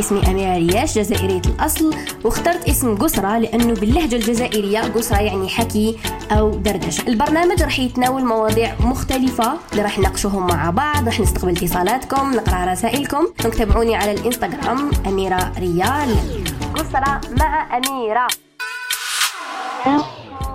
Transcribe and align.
اسمي 0.00 0.30
أميرة 0.30 0.56
رياش 0.56 0.98
جزائرية 0.98 1.42
الأصل 1.46 1.94
واخترت 2.24 2.68
اسم 2.68 2.96
قسرة 2.96 3.38
لأنه 3.38 3.74
باللهجة 3.74 4.16
الجزائرية 4.16 4.80
قسرة 4.80 5.20
يعني 5.20 5.48
حكي 5.48 5.98
أو 6.30 6.50
دردشة. 6.50 7.08
البرنامج 7.08 7.62
راح 7.62 7.78
يتناول 7.78 8.24
مواضيع 8.24 8.74
مختلفة 8.80 9.52
اللي 9.72 9.82
راح 9.82 9.98
نناقشوهم 9.98 10.46
مع 10.46 10.70
بعض 10.70 11.06
راح 11.06 11.20
نستقبل 11.20 11.50
اتصالاتكم 11.50 12.32
نقرأ 12.34 12.72
رسائلكم. 12.72 13.26
تابعوني 13.58 13.96
على 13.96 14.12
الإنستغرام 14.12 14.90
أميرة 15.06 15.52
ريال. 15.58 16.16
قسرة 16.74 17.20
مع 17.40 17.76
أميرة. 17.76 18.26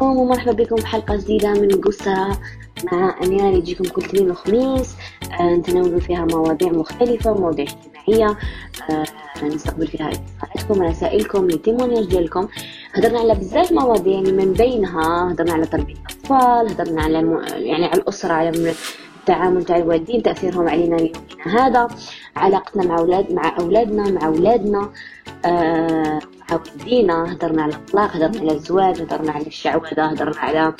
ومرحبا 0.01 0.51
بكم 0.51 0.75
بحلقة 0.75 1.15
جديدة 1.15 1.53
من 1.53 1.81
قسرة 1.81 2.37
مع 2.91 3.15
أميرة. 3.23 3.49
اللي 3.49 3.61
تجيكم 3.61 3.83
كل 3.83 4.01
اثنين 4.05 4.31
وخميس 4.31 4.95
آه 5.39 5.55
نتناول 5.55 6.01
فيها 6.01 6.25
مواضيع 6.25 6.71
مختلفة 6.71 7.33
مواضيع 7.33 7.65
اجتماعية 7.65 8.37
آه 8.89 9.05
نستقبل 9.47 9.87
فيها 9.87 10.11
اتصالاتكم 10.11 10.81
رسائلكم 10.81 11.45
التيمونياج 11.45 12.05
ديالكم. 12.05 12.47
هضرنا 12.93 13.19
على 13.19 13.35
بزاف 13.35 13.71
مواضيع 13.71 14.13
يعني 14.13 14.31
من 14.31 14.53
بينها. 14.53 15.31
هضرنا 15.31 15.53
على 15.53 15.65
تربية 15.65 15.93
الأطفال 15.95 16.71
هضرنا 16.71 17.01
على 17.01 17.21
م... 17.23 17.41
يعني 17.47 17.85
على 17.85 18.01
الأسرة 18.01 18.33
على 18.33 18.73
التعامل 19.19 19.65
تاع 19.65 19.77
الوالدين 19.77 20.23
تأثيرهم 20.23 20.69
علينا 20.69 21.09
هذا. 21.45 21.87
علاقتنا 22.35 22.83
مع 22.83 22.99
أولاد 22.99 23.31
مع 23.33 23.57
أولادنا 23.59 24.11
مع 24.11 24.27
أولادنا 24.27 24.89
آه 25.45 26.19
مع 26.51 26.59
والدينا. 26.65 27.33
هضرنا 27.33 27.63
على 27.63 27.73
الطلاق 27.73 28.15
هضرنا 28.15 28.39
على 28.39 28.51
الزواج 28.51 29.01
هضرنا 29.01 29.31
على 29.31 29.47
الشعوذة 29.47 30.05
هضرنا 30.05 30.39
على 30.39 30.73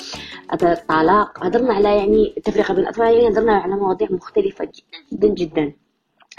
الطلاق. 0.52 1.44
هضرنا 1.44 1.74
على 1.74 1.96
يعني 1.96 2.34
التفرقة 2.36 2.74
بين 2.74 2.82
الأطفال. 2.82 3.14
يعني 3.14 3.28
هضرنا 3.28 3.56
على 3.56 3.74
مواضيع 3.74 4.08
مختلفة 4.10 4.64
جدا 4.64 5.28
جدا 5.28 5.28
جدا. 5.34 5.72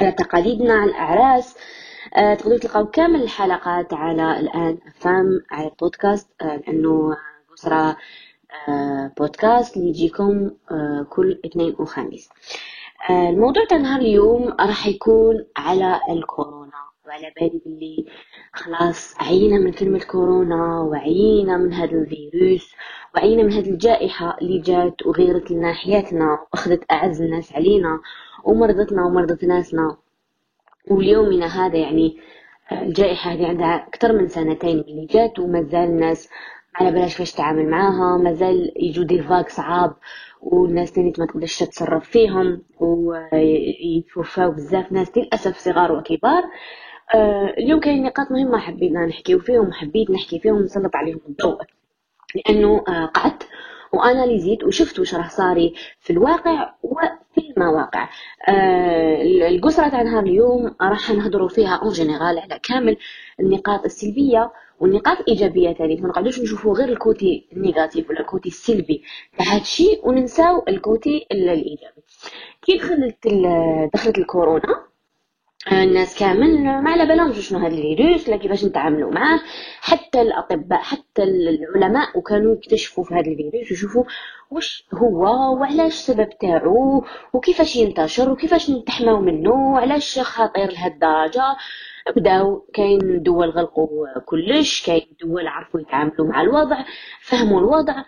على 0.02 0.12
تقاليدنا 0.12 0.74
على 0.74 0.92
الأعراس. 0.92 1.56
آه 1.56 1.83
تقدروا 2.14 2.58
تلقاو 2.58 2.86
كامل 2.86 3.22
الحلقات 3.24 3.94
على 3.94 4.40
الآن 4.40 4.78
فام 4.96 5.42
على 5.52 5.68
البودكاست 5.68 6.30
آه 6.42 6.56
لأنه 6.58 7.18
أسرة 7.54 7.98
آه 8.70 9.12
بودكاست 9.18 9.78
اللي 9.78 9.90
يجيكم 9.90 10.52
آه 10.72 11.08
كل 11.10 11.40
اثنين 11.46 11.76
وخميس. 11.80 12.30
آه 13.10 13.30
الموضوع 13.30 13.66
تاع 13.66 13.78
نهار 13.78 14.02
اليوم 14.02 14.56
راح 14.60 14.88
يكون 14.88 15.46
على 15.58 16.00
الكورونا 16.10 16.74
وعلى 17.08 17.32
بالي 17.40 17.62
باللي 17.66 18.06
خلاص 18.54 19.16
عينا 19.22 19.58
من 19.58 19.72
كلمة 19.72 20.00
كورونا 20.00 20.80
وعينا 20.80 21.58
من 21.58 21.74
هذا 21.74 21.92
الفيروس 21.92 22.72
وعينا 23.16 23.44
من 23.44 23.52
هذه 23.54 23.70
الجائحة 23.70 24.38
اللي 24.42 24.60
جات 24.60 25.06
وغيرت 25.06 25.52
لنا 25.52 25.74
حياتنا 25.74 26.40
وأخذت 26.54 26.84
أعز 26.92 27.22
الناس 27.22 27.54
علينا 27.54 28.00
ومرضتنا 28.44 29.06
ومرضت 29.06 29.44
ناسنا. 29.44 29.98
وليومنا 30.92 31.46
هذا 31.46 31.78
يعني 31.78 32.18
الجائحة 32.72 33.32
هذه 33.32 33.48
عندها 33.48 33.76
أكثر 33.88 34.14
من 34.14 34.28
سنتين 34.28 34.80
اللي 34.80 35.06
جات 35.06 35.40
وما 35.40 35.62
زال 35.62 35.84
الناس 35.84 36.30
على 36.76 36.92
بلاش 36.92 37.12
كيفاش 37.12 37.32
تتعامل 37.32 37.70
معاها 37.70 38.18
مازال 38.18 38.72
يجوا 38.80 39.06
دي 39.06 39.22
فاك 39.22 39.50
صعاب 39.50 39.94
والناس 40.42 40.92
تاني 40.92 41.14
ما 41.18 41.26
تقدرش 41.26 41.60
تتصرف 41.60 42.10
فيهم 42.10 42.62
ويتوفاو 42.80 44.52
بزاف 44.52 44.92
ناس 44.92 45.18
للأسف 45.18 45.58
صغار 45.58 45.92
وكبار. 45.92 46.44
آه 47.16 47.46
اليوم 47.58 47.80
كاين 47.80 48.04
نقاط 48.04 48.32
مهمة 48.32 48.58
حبينا 48.58 49.06
نحكيو 49.06 49.40
فيهم 49.40 49.68
وحبيت 49.68 50.10
نحكي 50.12 50.40
فيهم 50.40 50.56
ونسلط 50.56 50.96
عليهم 50.96 51.20
الضوء. 51.30 51.58
لأنه 52.36 52.84
آه 52.88 53.06
قعدت 53.06 53.48
واناليزيت 53.94 54.64
وشفت 54.64 55.00
وش 55.00 55.16
راه 55.16 55.28
صاري 55.28 55.74
في 56.00 56.14
الواقع 56.14 56.74
وفي 56.84 57.54
المواقع. 57.58 58.10
آه 58.50 59.22
القصرة 59.48 59.90
تاع 59.90 60.02
نهار 60.02 60.24
اليوم 60.24 60.76
راح 60.82 61.12
نهضروا 61.12 61.48
فيها 61.50 61.76
en 61.76 61.92
général 61.92 62.40
على 62.40 62.60
كامل 62.64 62.98
النقاط 63.40 63.86
السلبية 63.86 64.52
والنقاط 64.80 65.20
الايجابيه 65.20 65.72
تاني 65.72 65.96
ما 65.96 66.08
نقعدوش 66.08 66.40
نشوفوا 66.40 66.76
غير 66.76 66.90
ال 66.90 67.01
côté 67.01 67.48
négatif 67.54 68.10
ولا 68.10 68.20
ال 68.20 68.26
côté 68.26 68.50
السلبي. 68.50 69.04
تاع 69.38 69.56
هادشي 69.56 70.00
وننساو 70.04 70.64
ال 70.68 70.79
côté 70.79 71.26
الإيجابي. 71.32 72.02
كي 72.62 72.78
دخلت 72.78 73.28
دخلت 73.94 74.18
الكورونا 74.18 74.93
الناس 75.72 76.20
كامل 76.20 76.64
ما 76.64 76.92
على 76.92 77.06
بالهمش 77.06 77.50
شنو 77.50 77.60
هذا 77.60 77.68
الفيروس 77.76 78.30
لا 78.30 78.38
كيفاش 78.38 78.66
نتعاملوا 78.66 79.12
معاه. 79.12 79.40
حتى 79.82 80.22
الأطباء 80.22 80.80
حتى 80.82 81.24
العلماء 81.24 82.18
وكانوا 82.18 82.54
يكتشفوا 82.56 83.04
في 83.04 83.14
هذا 83.14 83.32
الفيروس 83.32 83.72
ويشوفوا 83.72 84.04
واش 84.52 84.88
هو 84.94 85.24
وعلاش 85.60 85.94
السبب 85.94 86.30
تاعو 86.42 87.06
وكيفاش 87.34 87.76
ينتشر 87.76 88.32
وكيفاش 88.32 88.70
نتحماو 88.70 89.22
منه 89.22 89.52
وعلاش 89.74 90.20
خطير 90.20 90.72
لهاد 90.72 90.92
الدرجة. 90.92 91.56
بداو 92.16 92.66
كاين 92.74 93.24
دول 93.24 93.50
غلقوا 93.50 94.20
كلش 94.26 94.86
كاين 94.86 95.08
دول 95.22 95.48
عرفوا 95.48 95.80
يتعاملوا 95.80 96.28
مع 96.28 96.42
الوضع 96.42 96.84
فهموا 97.22 97.60
الوضع. 97.60 98.04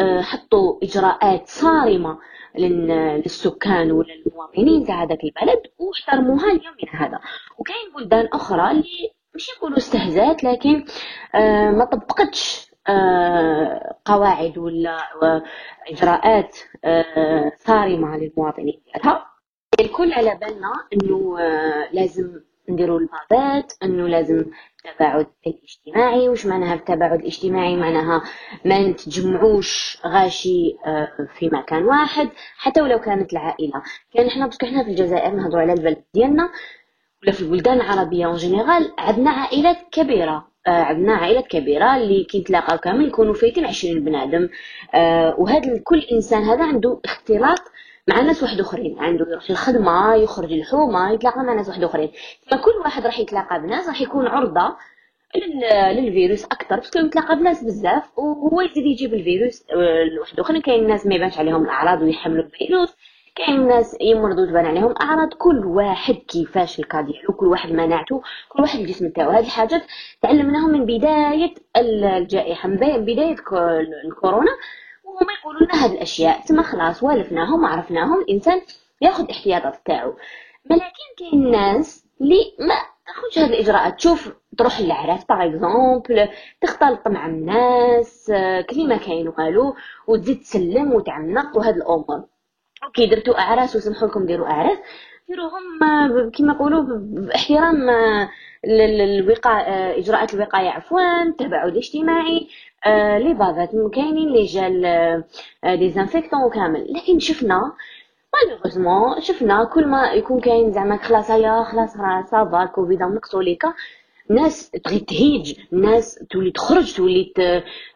حطوا 0.00 0.78
إجراءات 0.82 1.48
صارمة 1.48 2.18
للسكان 2.58 3.92
ولا 3.92 4.14
المواطنين 4.14 4.84
تاع 4.86 5.02
هذاك 5.02 5.18
البلد 5.24 5.62
واحترموها 5.78 6.44
اليومين 6.44 6.88
هذا. 6.92 7.20
وكاين 7.58 7.92
بلدان 7.96 8.28
أخرى 8.32 8.70
اللي 8.70 9.10
مش 9.34 9.48
يقولوا 9.48 9.78
استهزأت 9.78 10.44
لكن 10.44 10.84
آه 11.34 11.70
ما 11.70 11.84
طبقتش 11.84 12.70
آه 12.88 13.96
قواعد 14.04 14.58
ولا 14.58 14.96
إجراءات 15.88 16.58
آه 16.84 17.52
صارمة 17.56 18.16
للمواطنين. 18.16 18.82
ديالها 18.86 19.26
الكل 19.80 20.12
على 20.12 20.38
بالنا 20.40 20.72
إنه 20.92 21.38
لازم 21.92 22.40
نديروا 22.68 23.00
البابات 23.00 23.72
أنه 23.82 24.08
لازم 24.08 24.44
التباعد 24.86 25.26
الاجتماعي 25.46 26.28
وش 26.28 26.46
معناها 26.46 26.74
التباعد 26.74 27.20
الاجتماعي؟ 27.20 27.76
معناها 27.76 28.22
ما 28.64 28.78
نتجمعوش 28.88 29.98
غاشي 30.06 30.76
في 31.38 31.48
مكان 31.52 31.82
واحد 31.84 32.28
حتى 32.56 32.82
ولو 32.82 32.98
كانت 33.00 33.32
العائلة. 33.32 33.82
كان 34.14 34.26
إحنا 34.26 34.46
بس 34.46 34.58
إحنا 34.64 34.84
في 34.84 34.90
الجزائر 34.90 35.30
نهضروا 35.34 35.60
على 35.62 35.72
البلد 35.72 36.02
ديالنا 36.14 36.50
ولا 37.22 37.32
في 37.32 37.42
البلدان 37.42 37.76
العربية 37.80 38.26
en 38.26 38.36
général 38.36 38.92
عندنا 38.98 39.30
عائلات 39.30 39.76
كبيرة 39.92 40.48
عندنا 40.66 41.14
عائلات 41.14 41.46
كبيرة 41.46 41.96
اللي 41.96 42.24
كي 42.24 42.38
يتلاقاو 42.38 42.78
كامل 42.78 43.06
يكونوا 43.08 43.34
فايتين 43.34 43.64
عشرين 43.64 44.04
بنادم 44.04 44.48
وهذا 45.38 45.80
كل 45.84 45.98
إنسان 46.12 46.42
هذا 46.42 46.64
عنده 46.64 47.00
اختلاط 47.04 47.58
مع 48.08 48.20
ناس 48.20 48.42
واحد 48.42 48.60
آخرين. 48.60 48.98
عنده 48.98 49.26
يروح 49.30 49.50
الخدمة 49.50 50.14
يخرج 50.14 50.52
الحومة 50.52 51.12
يتلاقى 51.12 51.44
مع 51.44 51.54
ناس 51.54 51.68
واحد 51.68 51.84
آخرين. 51.84 52.10
فكل 52.50 52.70
واحد 52.84 53.06
راح 53.06 53.18
يتلاقى 53.18 53.62
بناس 53.62 53.88
راح 53.88 54.00
يكون 54.00 54.26
عرضة 54.26 54.76
للفيروس 55.92 56.44
أكثر 56.44 56.76
parce 56.76 56.90
que 56.90 56.98
يتلاقى 56.98 57.36
بناس 57.36 57.64
بزاف 57.64 58.18
وهو 58.18 58.60
يزيد 58.60 58.86
يجيب 58.86 59.14
الفيروس 59.14 59.64
لواحد 60.16 60.40
آخرين. 60.40 60.62
كاين 60.62 60.86
ناس 60.88 61.06
ما 61.06 61.14
يبانش 61.14 61.38
عليهم 61.38 61.64
الأعراض 61.64 62.02
ويحملوا 62.02 62.44
الفيروس 62.44 62.96
كاين 63.34 63.68
ناس 63.68 63.96
يمرضوا 64.00 64.46
تبان 64.46 64.66
عليهم 64.66 64.94
أعراض. 65.02 65.28
كل 65.34 65.66
واحد 65.66 66.14
كيفاش 66.14 66.78
ال 66.78 66.84
cas 66.84 67.00
ديالو 67.00 67.32
كل 67.32 67.46
واحد 67.46 67.72
مناعته 67.72 68.22
كل 68.48 68.62
واحد 68.62 68.78
الجسم 68.80 69.10
تاعو. 69.10 69.30
هذه 69.30 69.44
الحاجات 69.44 69.82
تعلمناهم 70.22 70.70
من 70.70 70.84
بداية 70.86 71.54
الجائحة 71.76 72.68
من 72.68 72.76
بداية 72.76 73.36
الكورونا. 74.04 74.52
وهما 75.14 75.32
يقولوا 75.40 75.60
لنا 75.60 75.84
هاد 75.84 75.90
الأشياء 75.90 76.40
تما 76.40 76.62
خلاص 76.62 77.02
والفناهم 77.02 77.62
وعرفناهم 77.64 78.20
الإنسان 78.20 78.60
يأخذ 79.00 79.30
احتياطات 79.30 79.80
تاعو. 79.86 80.14
ولكن 80.70 80.84
كاين 81.18 81.50
ناس 81.50 82.06
اللي 82.20 82.54
ما 82.58 82.74
تاخذش 83.06 83.38
هاد 83.38 83.50
الإجراءات. 83.52 83.96
تشوف 83.96 84.32
تروح 84.58 84.80
للعراس 84.80 85.24
par 85.24 85.44
exemple 85.44 86.28
تختلط 86.60 87.08
مع 87.08 87.26
الناس 87.26 88.32
كلي 88.70 88.86
ما 88.86 88.96
كاين 88.96 89.28
والو 89.28 89.74
وتزيد 90.06 90.40
تسلم 90.40 90.92
وتعنق 90.94 91.56
وهاد 91.56 91.76
الأمور. 91.76 92.24
كي 92.94 93.06
درتو 93.06 93.32
أعراس 93.32 93.76
وسمحوا 93.76 94.08
لكم 94.08 94.26
ديروا 94.26 94.46
أعراس 94.46 94.78
ديروهم 95.28 96.30
كما 96.30 96.52
يقولوا 96.52 96.82
باحترام 96.98 97.90
الوقاية 98.64 99.98
إجراءات 99.98 100.34
الوقاية 100.34 100.68
عفوا 100.68 101.22
التباعد 101.22 101.72
الاجتماعي 101.72 102.48
آه 102.86 103.18
les 103.18 103.34
bavettes 103.34 103.70
كاينين 103.94 104.28
les 104.32 104.44
gels 104.44 105.24
désinfectants 105.64 106.42
وكامل 106.44 106.92
لكن 106.92 107.18
شفنا 107.18 107.72
malheureusement 108.34 109.20
شفنا 109.20 109.64
كل 109.64 109.86
ما 109.86 110.12
يكون 110.12 110.40
كاين 110.40 110.72
زعما 110.72 110.96
خلاص 110.96 111.30
هيا 111.30 111.62
خلاص 111.64 111.96
راه 111.96 112.24
ça 112.30 112.47
va 112.47 112.64
كوفيد 112.64 113.02
نقصوا 113.02 113.42
الناس 114.30 114.70
تغي 114.70 115.00
تهيج 115.00 115.58
الناس 115.72 116.14
تولي 116.30 116.50
تخرج 116.50 116.94
تولي 116.96 117.32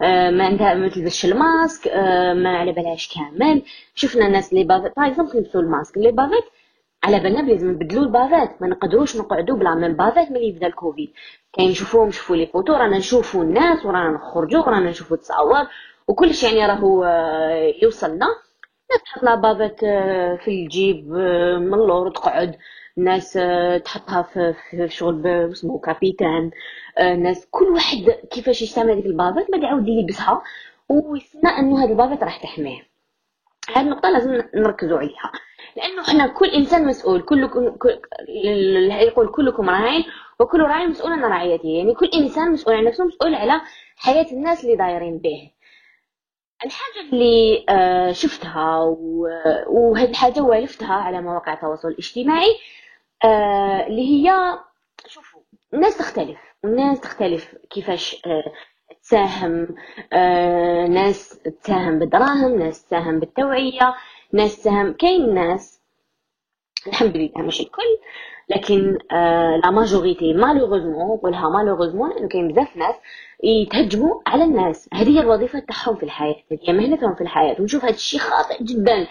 آه 0.02 0.30
ما 0.30 0.44
عندها 0.46 0.74
ما 0.74 0.88
تلبسش 0.88 1.24
الماسك 1.24 1.88
آه 1.88 2.32
ما 2.34 2.58
على 2.58 2.72
بالهاش 2.72 3.14
كامل. 3.14 3.62
شفنا 3.94 4.28
ناس 4.28 4.52
les 4.54 4.64
bavettes 4.64 4.96
par 4.96 5.06
exemple 5.08 5.48
ال 5.54 5.60
masque. 5.60 5.98
les 5.98 6.12
bavettes 6.12 6.44
على 7.04 7.20
بالنا 7.20 7.40
لازم 7.52 7.70
نبدلوا 7.70 8.02
ال 8.02 8.08
bavettes. 8.08 8.62
ما 8.62 8.68
نقدروش 8.68 9.16
نقعدوا 9.16 9.56
بلا 9.56 9.74
من 9.74 9.92
bavette 9.96 10.30
ملي 10.30 10.48
يبدا 10.48 10.66
الكوفيد. 10.66 11.12
كاين 11.52 11.70
نشوفوهم 11.70 12.08
نشوفوا 12.08 12.36
les 12.36 12.46
photos 12.46 12.72
رانا 12.72 12.98
نشوفوا 12.98 13.42
الناس 13.42 13.86
ورانا 13.86 14.10
نخرجوا 14.10 14.60
ورانا 14.60 14.90
نشوفوا 14.90 15.16
تصاور 15.16 15.66
وكلش 16.08 16.42
يعني 16.44 16.66
راهو 16.66 17.04
يوصلنا. 17.82 18.26
ناس 18.90 19.02
تحط 19.04 19.22
la 19.22 19.34
bavette 19.34 19.80
في 20.44 20.48
الجيب 20.48 21.08
من 21.60 21.74
اللور 21.74 22.10
تقعد 22.10 22.56
ناس 22.96 23.36
آه، 23.36 23.78
تحطها 23.78 24.22
في, 24.22 24.54
شغل 24.88 25.26
اسمه 25.26 25.78
كابيتان. 25.78 26.50
آه، 26.98 27.14
ناس 27.14 27.46
كل 27.50 27.64
واحد 27.64 27.98
كيفاش 28.30 28.62
يستعمل 28.62 28.90
هذيك 28.90 29.06
البافات 29.06 29.50
بعد 29.50 29.62
يعاود 29.62 29.88
يلبسها. 29.88 30.42
ويستنى 30.88 31.50
إنه 31.58 31.84
هذه 31.84 31.90
البافات 31.90 32.22
راح 32.22 32.42
تحميه. 32.42 32.88
هذه 33.74 33.80
النقطة 33.80 34.10
لازم 34.10 34.42
نركزوا 34.54 34.98
عليها. 34.98 35.32
لأنه 35.76 36.02
إحنا 36.02 36.26
كل 36.26 36.48
إنسان 36.48 36.86
مسؤول 36.86 37.22
كلكم 37.22 37.70
كل 37.70 37.98
يقول 38.90 39.28
كلكم 39.28 39.70
راعين 39.70 40.04
وكل 40.40 40.60
راعي 40.60 40.86
مسؤول 40.86 41.12
عن 41.12 41.24
رعيته. 41.24 41.68
يعني 41.68 41.94
كل 41.94 42.10
إنسان 42.14 42.52
مسؤول 42.52 42.74
عن 42.74 42.84
نفسه 42.84 43.04
مسؤول 43.04 43.34
على 43.34 43.60
حياة 43.96 44.26
الناس 44.32 44.64
اللي 44.64 44.76
دايرين 44.76 45.18
به. 45.18 45.50
الحاجة 46.64 47.08
اللي 47.12 47.64
آه، 47.68 48.12
شفتها 48.12 48.78
وهذه 49.68 50.10
الحاجة 50.10 50.40
والفتها 50.40 50.94
على 50.94 51.22
مواقع 51.22 51.52
التواصل 51.52 51.88
الاجتماعي 51.88 52.56
آه، 53.24 53.86
اللي 53.86 54.02
هي 54.08 54.58
شوفوا 55.06 55.40
الناس 55.74 55.98
تختلف. 55.98 56.38
الناس 56.64 57.00
تختلف 57.00 57.54
كيفاش 57.70 58.22
آه، 58.90 58.94
تساهم 59.02 59.68
ناس 60.92 61.38
تساهم 61.62 61.98
بالدراهم 61.98 62.58
ناس 62.58 62.86
تساهم 62.86 63.20
بالتوعية 63.20 63.94
ناس 64.32 64.58
تساهم 64.58 64.92
كاين 64.92 65.34
ناس 65.34 65.80
الحمد 66.86 67.16
لله 67.16 67.42
مش 67.46 67.60
الكل 67.60 67.98
لكن 68.48 68.98
la 69.62 69.70
majorité 69.70 70.32
malheureusement 70.32 71.16
نقولها 71.16 71.48
malheureusement 71.48 72.10
لأنه 72.10 72.28
كاين 72.28 72.48
بزاف 72.48 72.76
ناس 72.76 72.94
يتهجموا 73.44 74.20
على 74.26 74.44
الناس. 74.44 74.88
هذه 74.94 75.16
هي 75.16 75.20
الوظيفة 75.20 75.58
تاعهم 75.58 75.96
في 75.96 76.02
الحياة 76.02 76.36
هي 76.68 76.72
مهنتهم 76.72 77.14
في 77.14 77.20
الحياة. 77.20 77.60
ونشوف 77.60 77.84
هذا 77.84 77.94
الشيء 77.94 78.20
خاطئ 78.20 78.64
جدا. 78.64 79.06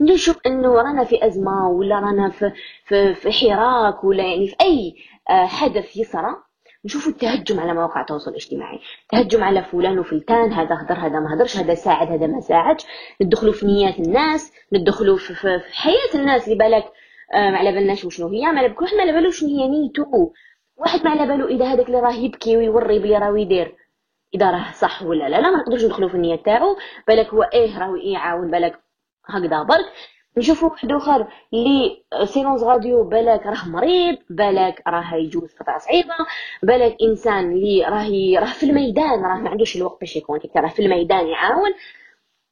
نشوف 0.00 0.38
إنه 0.46 0.74
رانا 0.74 1.04
في 1.04 1.26
أزمة 1.26 1.68
ولا 1.68 1.94
رانا 2.00 2.30
في 2.30 2.52
في, 2.84 3.14
في 3.14 3.32
حراك 3.32 4.04
ولا 4.04 4.24
يعني 4.24 4.46
في 4.46 4.56
أي 4.60 4.94
آه، 5.30 5.46
حدث 5.46 5.96
يصرى. 5.96 6.36
نشوفوا 6.84 7.12
التهجم 7.12 7.60
على 7.60 7.74
مواقع 7.74 8.00
التواصل 8.00 8.30
الاجتماعي. 8.30 8.80
تهجم 9.08 9.44
على 9.44 9.62
فلان 9.62 9.98
وفلتان 9.98 10.52
هذا 10.52 10.74
هدر 10.82 10.94
هذا 10.94 11.20
ما 11.20 11.34
هدرش 11.34 11.56
هذا 11.56 11.74
ساعد 11.74 12.08
هذا 12.08 12.26
ما 12.26 12.40
ساعدش. 12.40 12.86
ندخلوا 13.22 13.52
في 13.52 13.66
نيات 13.66 13.98
الناس 13.98 14.52
ندخلوا 14.72 15.16
في, 15.16 15.34
في, 15.34 15.58
في 15.60 15.74
حياة 15.76 16.14
الناس 16.14 16.44
اللي 16.48 16.58
بالك 16.58 16.84
آه، 17.34 17.50
ما 17.50 17.58
على 17.58 17.72
بالناش 17.72 18.04
وشنو 18.04 18.28
هي 18.28 18.40
ما 18.52 18.58
على 18.58 18.68
بالك 18.68 18.80
واحد 18.82 18.94
ما 18.94 19.02
على 19.02 19.12
بالو 19.12 19.30
شنو 19.30 19.48
هي 19.48 19.68
نيتو. 19.68 20.32
واحد 20.76 21.04
ما 21.04 21.10
على 21.10 21.26
بالو 21.26 21.46
إذا 21.48 21.64
هذاك 21.64 21.86
اللي 21.86 22.00
راه 22.00 22.12
يبكي 22.12 22.56
ويوري 22.56 22.98
بلي 22.98 23.18
راه 23.18 23.38
يدير 23.38 23.76
إذا 24.34 24.50
راه 24.50 24.72
صح 24.72 25.02
ولا 25.02 25.28
لا. 25.28 25.40
لا 25.40 25.50
ما 25.50 25.58
نقدرش 25.58 25.84
ندخلوا 25.84 26.08
في 26.08 26.14
النية 26.14 26.36
تاعو. 26.36 26.76
بالك 27.08 27.26
هو 27.34 27.42
إيه 27.42 27.78
راه 27.78 27.94
يعاون 28.04 28.50
بالك 28.50 28.80
هكذا 29.26 29.62
برك. 29.62 29.86
نشوفوا 30.40 30.68
واحد 30.70 30.92
اخر 30.92 31.26
اللي 31.54 32.02
silence 32.24 32.62
radio 32.62 33.04
بالك 33.04 33.46
راه 33.46 33.68
مريض 33.68 34.16
بالك 34.30 34.82
راه 34.88 35.14
يجوز 35.14 35.54
قطع 35.54 35.78
صعيبة 35.78 36.14
بالك 36.62 36.96
إنسان 37.02 37.52
اللي 37.52 37.84
راه 37.84 38.40
راه 38.40 38.52
في 38.52 38.62
الميدان 38.66 39.24
راه 39.24 39.38
ما 39.38 39.50
عندوش 39.50 39.76
الوقت 39.76 40.00
باش 40.00 40.16
يكون 40.16 40.40
راه 40.56 40.68
في 40.68 40.82
الميدان 40.82 41.26
يعاون. 41.26 41.70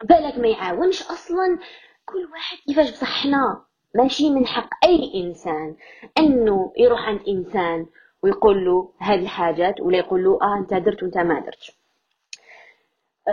بالك 0.05 0.38
ما 0.38 0.49
يعاونش 0.49 1.02
أصلا. 1.02 1.58
كل 2.05 2.29
واحد 2.32 2.56
كيفاش 2.67 2.90
بصح 2.90 3.23
حنا 3.23 3.64
ماشي 3.94 4.31
من 4.31 4.46
حق 4.46 4.69
أي 4.85 5.12
إنسان. 5.14 5.76
أنه 6.19 6.73
يروح 6.76 7.00
عند 7.08 7.20
إنسان 7.29 7.87
ويقول 8.23 8.64
له 8.64 8.93
هذه 8.99 9.23
الحاجات 9.23 9.81
ولا 9.81 9.99
يقول 9.99 10.25
له 10.25 10.38
آه 10.43 10.58
أنت 10.58 10.75
درت 10.75 11.02
وأنت 11.02 11.19
ما 11.19 11.40
درتش. 11.40 11.70
آه 11.70 11.77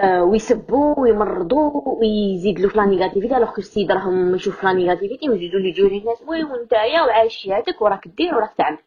ويسبوا 0.04 1.00
ويمرضوا 1.00 1.72
ويزيد 2.00 2.60
له 2.60 2.70
في 2.70 2.78
la 2.78 2.86
négativité 2.86 3.38
alors 3.38 3.50
que 3.52 3.58
السيد 3.62 3.92
راهم 3.92 4.36
يشوف 4.36 4.64
la 4.64 4.74
négativité 4.74 5.30
ويزيدوا 5.30 5.60
لي 5.60 5.70
يجوا 5.70 5.90
الناس 5.90 6.22
oui 6.28 6.44
وانتايا 6.44 7.02
وعايش 7.02 7.44
حياتك 7.44 7.82
وراك 7.82 8.08
دير 8.08 8.36
وراك 8.36 8.54
تعمل. 8.58 8.78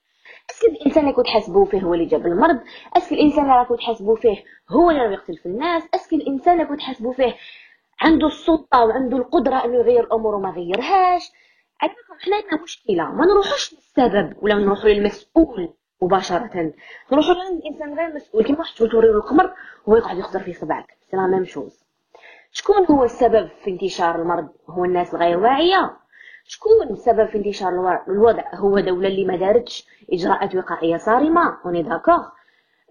est-ce 0.50 0.61
que 0.61 0.66
الإنسان 0.66 1.02
اللي 1.04 1.14
كنت 1.14 1.26
حاسبوه 1.26 1.64
فيه 1.64 1.80
هو 1.80 1.94
اللي 1.94 2.04
جاب 2.04 2.26
المرض 2.26 2.58
est-ce 2.96 3.08
que 3.08 3.14
الإنسان 3.14 3.44
اللي 3.44 3.56
راكو 3.56 3.74
تحاسبوا 3.76 4.16
فيه 4.16 4.36
هو 4.70 4.90
اللي 4.90 5.02
يقتل 5.14 5.36
في 5.36 5.46
الناس 5.46 5.82
est-ce 5.94 6.09
que 6.09 6.16
الإنسان 6.16 6.54
اللي 6.54 6.64
كنت 6.66 6.78
تحاسبوا 6.78 7.12
فيه 7.12 7.34
عنده 8.00 8.26
السلطة 8.26 8.84
وعنده 8.84 9.16
القدرة 9.16 9.64
إنه 9.64 9.74
يغير 9.74 10.00
الأمور 10.04 10.34
وما 10.34 10.50
غيرهاش. 10.50 11.30
عندكم 11.82 12.14
حنا 12.20 12.36
عندنا 12.36 12.62
مشكلة 12.62 13.04
ما 13.10 13.26
نروحوش 13.26 13.74
للسبب 13.74 14.32
ولا 14.42 14.54
نروحوا 14.54 14.88
للمسؤول. 14.88 15.68
مباشرة. 16.02 16.72
نروحوا 17.12 17.34
لعند 17.34 17.62
إنسان 17.70 17.98
غير 17.98 18.14
مسؤول. 18.14 18.44
كيما 18.44 18.58
واحد 18.58 18.74
توري 18.74 19.10
القمر 19.10 19.54
هو 19.88 19.96
يقعد 19.96 20.18
يخزر 20.18 20.40
في 20.40 20.52
صبعك 20.52 20.96
c'est 21.10 21.16
la 21.16 21.26
même 21.26 21.44
chose. 21.44 21.84
شكون 22.52 22.86
هو 22.90 23.04
السبب 23.04 23.48
في 23.64 23.70
انتشار 23.70 24.22
المرض؟ 24.22 24.48
هو 24.68 24.84
الناس 24.84 25.14
الغير 25.14 25.38
واعية. 25.38 25.96
شكون 26.44 26.88
السبب 26.90 27.26
في 27.26 27.38
انتشار 27.38 28.02
الوضع؟ 28.08 28.44
هو 28.54 28.80
دولة 28.80 29.08
اللي 29.08 29.24
ما 29.24 29.36
دارتش 29.36 29.86
إجراءات 30.12 30.54
وقائية 30.54 30.96
صارمة. 30.96 31.58
on 31.64 31.82
est 31.82 31.94
d'accord 31.94 32.24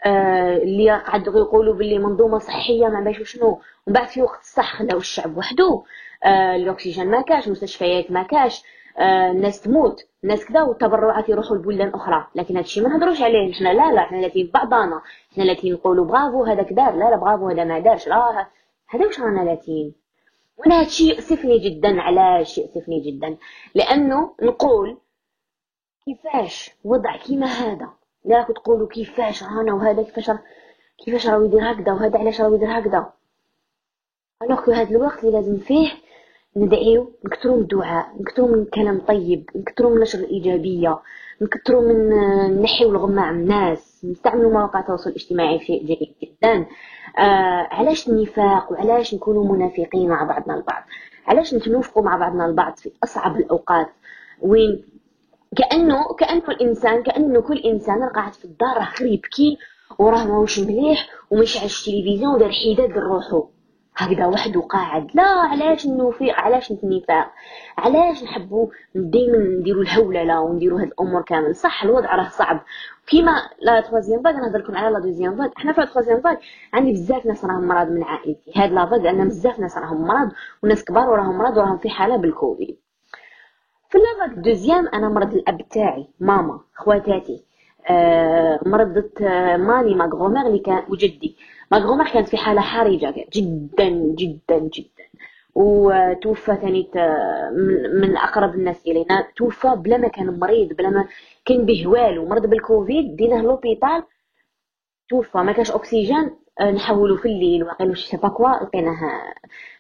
آه 0.06 0.58
اللي 0.58 0.92
قعدوا 0.92 1.40
يقولوا 1.40 1.74
باللي 1.74 2.00
منظومة 2.00 2.40
صحية 2.40 2.88
ما 2.88 3.00
باش 3.02 3.32
شنو. 3.32 3.48
ومن 3.48 3.94
بعد 3.94 4.08
في 4.08 4.22
وقت 4.22 4.40
الصح 4.42 4.76
خلاو 4.76 4.98
الشعب 4.98 5.38
وحده. 5.38 5.84
آه 6.24 6.56
الأكسجين 6.56 7.12
ما 7.12 7.22
كاش 7.22 7.48
مستشفيات 7.48 8.12
ما 8.12 8.24
كاش. 8.24 8.64
آه 8.98 9.32
الناس 9.32 9.62
تموت. 9.62 10.08
الناس 10.28 10.46
كذا 10.46 10.62
والتبرعات 10.62 11.30
يروحوا 11.30 11.58
لبلدان 11.58 11.90
أخرى. 11.90 12.28
لكن 12.36 12.58
هادشي 12.58 12.82
ما 12.82 12.90
نهضروش 12.90 13.22
عليه. 13.22 13.54
حنا 13.54 13.74
لا 13.74 13.94
لا 13.94 14.02
حنا 14.02 14.18
لاتين 14.18 14.52
بعضانا 14.54 15.02
حنا 15.36 15.44
لاتين 15.44 15.74
نقولوا 15.74 16.06
برافو 16.06 16.44
هذاك 16.44 16.74
دار 16.74 16.96
لا 16.96 17.10
لا 17.10 17.16
برافو 17.16 17.50
هذا 17.50 17.64
ما 17.64 17.80
دارش. 17.80 18.08
لا 18.08 18.48
هذا 18.90 19.06
واش 19.06 19.20
رانا 19.20 19.50
لاتين 19.50 19.94
وأنا 20.58 20.80
هادشي 20.80 21.10
يؤسفني 21.10 21.58
جدا. 21.58 22.02
علاش 22.02 22.58
يؤسفني 22.58 23.00
جدا؟ 23.00 23.38
لأنه 23.76 24.36
نقول 24.42 24.98
كيفاش 26.06 26.72
وضع 26.84 27.18
كيما 27.18 27.46
هذا؟ 27.46 27.90
لا 28.26 28.44
تقولوا 28.44 28.88
كيفاش 28.88 29.44
رانا 29.44 29.74
وهذا 29.74 30.04
كيفاش 30.04 30.32
كيفاش 30.98 31.28
راهو 31.28 31.46
يدير 31.46 31.72
هكذا 31.72 31.92
وهذا 31.94 32.20
علاش 32.20 32.42
راهو 32.42 32.56
يدير 32.56 32.80
هكذا؟ 32.80 33.14
ألوغ 34.44 34.72
هذا 34.72 34.90
الوقت 34.96 35.20
اللي 35.24 35.32
لازم 35.32 35.58
فيه 35.58 35.92
ندعيو 36.58 37.12
نكثروا 37.26 37.56
من 37.56 37.62
الدعاء 37.62 38.08
نكثروا 38.20 38.48
من 38.56 38.66
كلام 38.66 39.00
طيب 39.08 39.50
نكثروا 39.56 39.92
من 39.96 40.02
نشر 40.02 40.20
الإيجابية 40.20 41.00
نكثروا 41.42 41.82
من 41.82 42.10
نحيو 42.62 42.90
الغمة 42.92 43.22
عن 43.22 43.36
الناس 43.40 44.06
نستعملوا 44.06 44.52
مواقع 44.52 44.80
التواصل 44.80 45.10
الاجتماعي 45.10 45.60
شيء 45.60 45.86
جيد 45.86 46.14
جدا. 46.24 46.66
آه 47.20 47.68
علاش 47.72 48.10
النفاق 48.10 48.72
وعلاش 48.72 49.14
نكونوا 49.14 49.56
منافقين 49.56 50.10
مع 50.10 50.24
بعضنا 50.24 50.56
البعض؟ 50.56 50.84
علاش 51.28 51.54
نتنوفقوا 51.54 52.04
مع 52.04 52.18
بعضنا 52.18 52.46
البعض 52.46 52.76
في 52.78 52.92
أصعب 53.04 53.36
الأوقات؟ 53.38 53.88
وين؟ 54.42 54.84
كأنه 55.58 56.04
كأنه 56.20 56.44
الإنسان 56.50 57.04
كأنه 57.04 57.42
كل 57.42 57.58
إنسان 57.58 58.04
قاعد 58.10 58.34
في 58.34 58.46
الدار 58.46 58.78
راه 58.78 58.88
غير 59.02 59.14
يبكي 59.14 59.58
وراه 60.00 60.26
ماهوش 60.28 60.60
مليح 60.60 61.08
ومشعلش 61.32 61.88
التلفزيون 61.88 62.36
ودار 62.36 62.52
حداد 62.52 62.98
لروحو. 62.98 63.44
هكذا 64.00 64.26
وحده 64.26 64.62
قاعد 64.62 65.08
لا 65.14 65.24
علاش 65.24 65.86
النوفيق 65.86 66.36
علاش 66.36 66.72
النفاق؟ 66.72 67.32
علاش 67.78 68.24
نحبوا 68.24 68.68
دائما 68.96 69.38
نديروا 69.38 69.84
الهولله 69.84 70.42
ونديروا 70.42 70.82
هاد 70.82 70.88
الأمور 70.88 71.22
كامل؟ 71.22 71.56
صح 71.56 71.84
الوضع 71.84 72.16
راه 72.16 72.30
صعب. 72.30 72.62
كيما 73.08 73.32
la 73.62 73.82
troisième 73.82 74.24
vague 74.24 74.36
نهضر 74.36 74.60
لكم 74.60 74.78
على 74.78 74.94
la 74.94 75.00
deuxième 75.00 75.38
vague 75.38 75.52
حنا 75.56 75.74
في 75.74 75.82
la 75.82 75.86
troisième 75.86 76.22
vague 76.22 76.40
عندي 76.74 76.92
بزاف 76.92 77.26
ناس 77.26 77.46
راهم 77.46 77.68
مرض 77.68 77.88
من 77.90 78.04
عائلتي. 78.04 78.52
هاد 78.56 78.72
la 78.72 78.86
vague 78.86 79.06
عندنا 79.06 79.26
بزاف 79.26 79.60
ناس 79.60 79.78
راهم 79.78 80.08
مرض 80.08 80.32
وناس 80.64 80.84
كبار 80.86 81.10
وراهم 81.10 81.38
مرض 81.38 81.58
وراهم 81.58 81.78
في 81.78 81.90
حالة 81.90 82.16
بالكوفيد. 82.16 82.78
في 83.90 83.98
la 83.98 84.28
vague 84.28 84.38
deuxième 84.38 84.88
أنا 84.88 85.10
مرض 85.10 85.34
الأب 85.34 85.68
تاعي 85.70 86.08
ماما 86.20 86.60
خواتاتي. 86.76 87.44
آه 87.90 88.60
مرضت 88.66 89.22
آه 89.22 89.58
ماني 89.58 89.96
ma 89.96 90.06
grand-mère 90.06 90.48
اللي 90.48 90.60
كان 90.60 90.84
وجدي. 90.90 91.38
ma 91.72 91.78
grand-mère 91.78 92.10
كانت 92.10 92.28
في 92.28 92.38
حالة 92.38 92.62
حرجة 92.62 93.14
جدا 93.34 93.90
جدا 93.90 94.60
جدا. 94.60 95.08
وتوفى 95.56 96.56
ثاني 96.56 96.90
من 98.02 98.18
أقرب 98.18 98.56
الناس 98.56 98.88
إلينا. 98.88 99.28
توفى 99.36 99.76
بلا 99.76 99.98
ما 99.98 100.08
كان 100.08 100.40
مريض 100.40 100.74
بلا 100.74 100.90
ما 100.90 101.08
كان 101.46 101.66
به 101.66 101.88
والو. 101.88 102.26
مرض 102.26 102.46
بالكوفيد 102.46 103.16
ديناه 103.16 103.42
l'hôpital 103.42 104.04
توفى 105.10 105.38
ما 105.38 105.52
كاش 105.52 105.72
أكسجين. 105.72 106.32
آه، 106.60 106.72
نحولو 106.72 107.18
في 107.18 107.26
الليل. 107.28 107.64
وقيلو 107.64 107.94
شي 107.94 108.18
كوا 108.18 108.64
لقيناه 108.64 109.34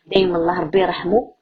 دايما 0.08 0.38
الله 0.38 0.62
ربي 0.62 0.80
يرحمه. 0.80 1.34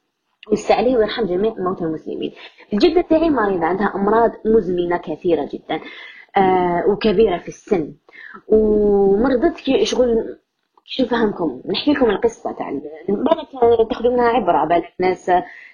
ويسع 0.51 0.75
عليه 0.75 0.97
ويرحم 0.97 1.25
جميع 1.25 1.53
موتى 1.57 1.83
المسلمين. 1.83 2.33
الجدة 2.73 3.01
تاعي 3.01 3.29
مريضة 3.29 3.65
عندها 3.65 3.91
أمراض 3.95 4.31
مزمنة 4.45 4.97
كثيرة 4.97 5.49
جدا. 5.53 5.75
آه 5.75 5.81
وكبيرة 6.87 7.37
في 7.37 7.47
السن. 7.47 7.93
ومرضت 8.47 9.57
شغل 9.83 10.37
كيف 10.95 11.05
نفهمكم 11.13 11.61
نحكي 11.65 11.91
لكم 11.93 12.09
القصة 12.09 12.51
تاع 12.51 12.69
بالك 13.09 13.47
تاخذوا 13.89 14.11
منها 14.13 14.27
عبرة 14.29 14.65
بالك 14.65 14.93
ناس 14.99 15.31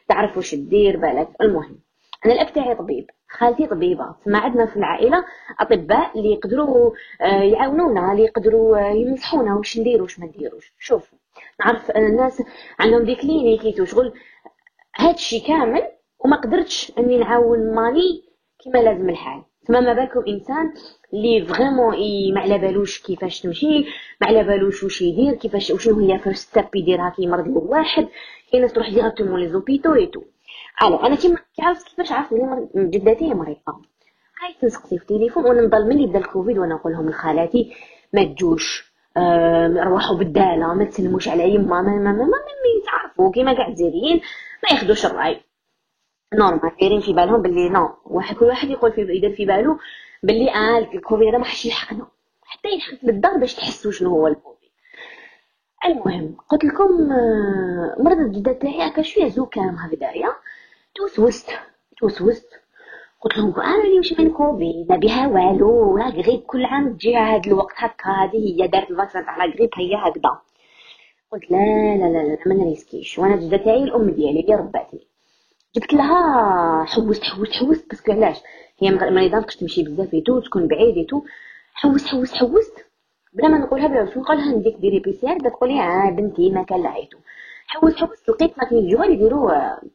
تعرف 0.08 0.38
وش 0.38 0.52
تدير 0.52 0.98
بالك. 0.98 1.30
المهم 1.42 1.80
أنا 2.26 2.34
الأب 2.34 2.54
تاعي 2.54 2.76
طبيب. 2.76 3.10
خالتي 3.30 3.68
طبيبة. 3.68 4.16
ما 4.26 4.38
عندنا 4.40 4.66
في 4.66 4.78
العائلة 4.78 5.24
أطباء 5.60 6.18
اللي 6.20 6.32
يقدروا 6.32 6.92
آه، 7.22 7.26
يعاونونا 7.44 8.12
اللي 8.12 8.24
يقدروا 8.24 8.78
آه، 8.78 8.92
ينصحونا 8.92 9.56
وش 9.56 9.80
ندير 9.80 10.04
وش 10.04 10.20
ما 10.20 10.26
نديروش. 10.26 10.74
شوفوا 10.80 11.18
نعرف 11.60 11.92
الناس 11.92 12.44
عندهم 12.80 13.04
des 13.04 13.16
cliniques 13.16 13.86
شغل 13.86 14.14
هادشي 14.98 15.40
كامل 15.40 15.84
وما 16.20 16.36
قدرتش 16.38 16.92
أني 16.98 17.18
نعاون 17.18 17.76
ماني 17.76 18.24
كما 18.66 18.80
لازم 18.80 19.10
الحال. 19.10 19.44
تما 19.68 19.80
ما 19.80 19.94
بالكم 19.94 20.24
إنسان 20.28 20.74
اللي 21.14 21.46
vraiment 21.46 21.96
ما 22.34 22.42
على 22.42 22.58
بالوش 22.58 23.02
كيفاش 23.02 23.42
تمشي 23.42 23.80
ما 24.22 24.28
على 24.28 24.44
بالوش 24.44 24.84
واش 24.84 25.02
يدير 25.02 25.34
كيفاش 25.34 25.72
وشنو 25.72 26.00
هي 26.00 26.20
first 26.20 26.50
step 26.50 26.76
يديرها 26.76 27.10
كي 27.10 27.24
يمرض 27.24 27.48
واحد 27.48 28.08
كاين 28.52 28.62
ناس 28.62 28.74
تروح 28.74 28.90
directement 28.90 29.40
les 29.40 29.50
hôpitaux 29.50 29.94
et 29.96 30.06
tout 30.08 30.22
alors 30.84 30.96
أنا 30.96 31.16
كيما 31.16 31.38
كيعرف 31.56 31.84
كيفاش 31.84 32.12
عرفت 32.12 32.34
بلي 32.34 32.68
جدتي 32.76 33.34
مريضة. 33.34 33.92
قايت 34.42 34.64
نسقسي 34.64 34.98
في 34.98 35.04
التليفون 35.04 35.46
وأنا 35.46 35.62
نضل 35.62 35.88
ملي 35.90 36.08
بدا 36.08 36.20
الكوفيد 36.20 36.58
وأنا 36.58 36.76
نقول 36.76 36.94
لهم 36.94 37.10
لخالاتي 37.10 37.74
ما 38.14 38.24
تجوش 38.24 38.92
آه 39.18 39.68
روحوا 39.84 40.18
بالدالة 40.18 40.74
ما 40.74 40.86
تسلموش 40.86 41.28
على 41.28 41.54
يما 41.54 41.82
ما 41.82 41.82
ما 41.82 41.98
ما, 41.98 42.12
ما, 42.12 42.26
ما 42.26 42.82
يتعرفوا 42.84 43.32
كيما 43.32 43.54
كاع 43.54 43.68
الجزائريين 43.68 44.22
ما 44.64 44.70
ياخذوش 44.72 45.06
الرأي. 45.06 45.42
normal 46.34 46.72
دايرين 46.80 47.02
في 47.02 47.14
بالهم 47.14 47.42
باللي 47.42 47.70
نو 47.70 47.90
واحد 48.06 48.36
كل 48.36 48.46
واحد 48.46 48.70
يقول 48.70 48.92
في 48.92 49.02
يدير 49.02 49.36
في 49.36 49.46
بالو 49.46 49.78
باللي 50.24 50.50
آه 50.52 50.78
الكوفيد 50.78 51.28
هذا 51.28 51.38
ما 51.38 51.46
حش 51.46 51.66
يلحقنا. 51.66 52.08
حتى 52.44 52.70
يلحق 52.70 53.06
للدار 53.06 53.38
باش 53.38 53.56
تحسوا 53.56 53.92
شنو 53.92 54.10
هو 54.10 54.28
الكوفيد. 54.28 54.70
المهم 55.86 56.36
قلت 56.50 56.64
لكم 56.64 57.12
آه 57.12 57.96
مرضت 58.00 58.36
جدة 58.36 58.54
تاعي 58.54 58.88
هكا 58.88 59.02
شوية 59.02 59.28
زكام 59.28 59.76
هكذايا. 59.76 60.30
توسوست 60.96 61.50
توسوست. 61.98 62.50
قلت 63.22 63.38
لهم 63.38 63.60
أنا 63.60 63.84
اللي 63.84 63.98
واش 63.98 64.20
من 64.20 64.30
كوفيد 64.30 64.86
ما 64.90 64.96
بها 64.98 65.28
والو 65.28 65.98
la 65.98 66.06
grippe 66.10 66.40
كل 66.42 66.66
عام 66.66 66.94
تجي 66.94 67.16
هاد 67.16 67.48
الوقت 67.48 67.74
هكا 67.78 68.10
هذه 68.10 68.38
هي 68.64 68.68
دارت 68.68 68.92
ال 68.92 68.97
vaccin 68.97 69.26
تاع 69.26 69.46
la 69.46 69.54
grippe 69.54 69.70
هي 69.76 69.96
هكذا. 69.96 70.40
قلت 71.32 71.52
لا 71.52 71.58
لا 71.98 72.06
لا 72.06 72.28
لا 72.28 72.38
ما 72.46 72.56
نريسكيش. 72.56 73.20
وأنا 73.20 73.36
جدة 73.36 73.58
تاعي 73.58 73.84
الأم 73.84 74.10
ديالي 74.10 74.40
اللي 74.40 74.56
رباتني 74.56 75.11
جبت 75.76 75.94
لها 75.94 76.86
حوست 76.86 77.24
حوست 77.24 77.54
حوست 77.54 77.90
parce 77.90 78.03
que 78.03 78.12
علاش 78.12 78.38
هي 78.80 78.92
ما 78.92 79.22
يضافكش 79.22 79.56
تمشي 79.56 79.84
بزاف 79.84 80.14
et 80.14 80.22
tout 80.22 80.40
تكون 80.40 80.68
بعيد 80.68 80.98
et 80.98 81.06
tout 81.06 81.22
حوست 81.74 82.08
حوست 82.08 82.36
حوست 82.36 82.86
بلا 83.34 83.48
ما 83.48 83.58
نقولها 83.58 83.88
بلا 83.88 84.04
باش 84.04 84.18
نقولها 84.18 84.52
نديك 84.56 84.76
ديري 84.76 85.00
PCR 85.00 85.40
تقولي 85.40 85.82
آه 85.82 86.10
بنتي 86.10 86.52
ما 86.52 86.64
كان 86.64 86.84
لعيتو 86.84 87.18
حوست 87.68 87.98
حوست 87.98 88.30
لقيت 88.30 88.58
ما 88.58 88.64
كاين 88.66 88.80
الجوال 88.80 89.10
يديروا 89.12 89.52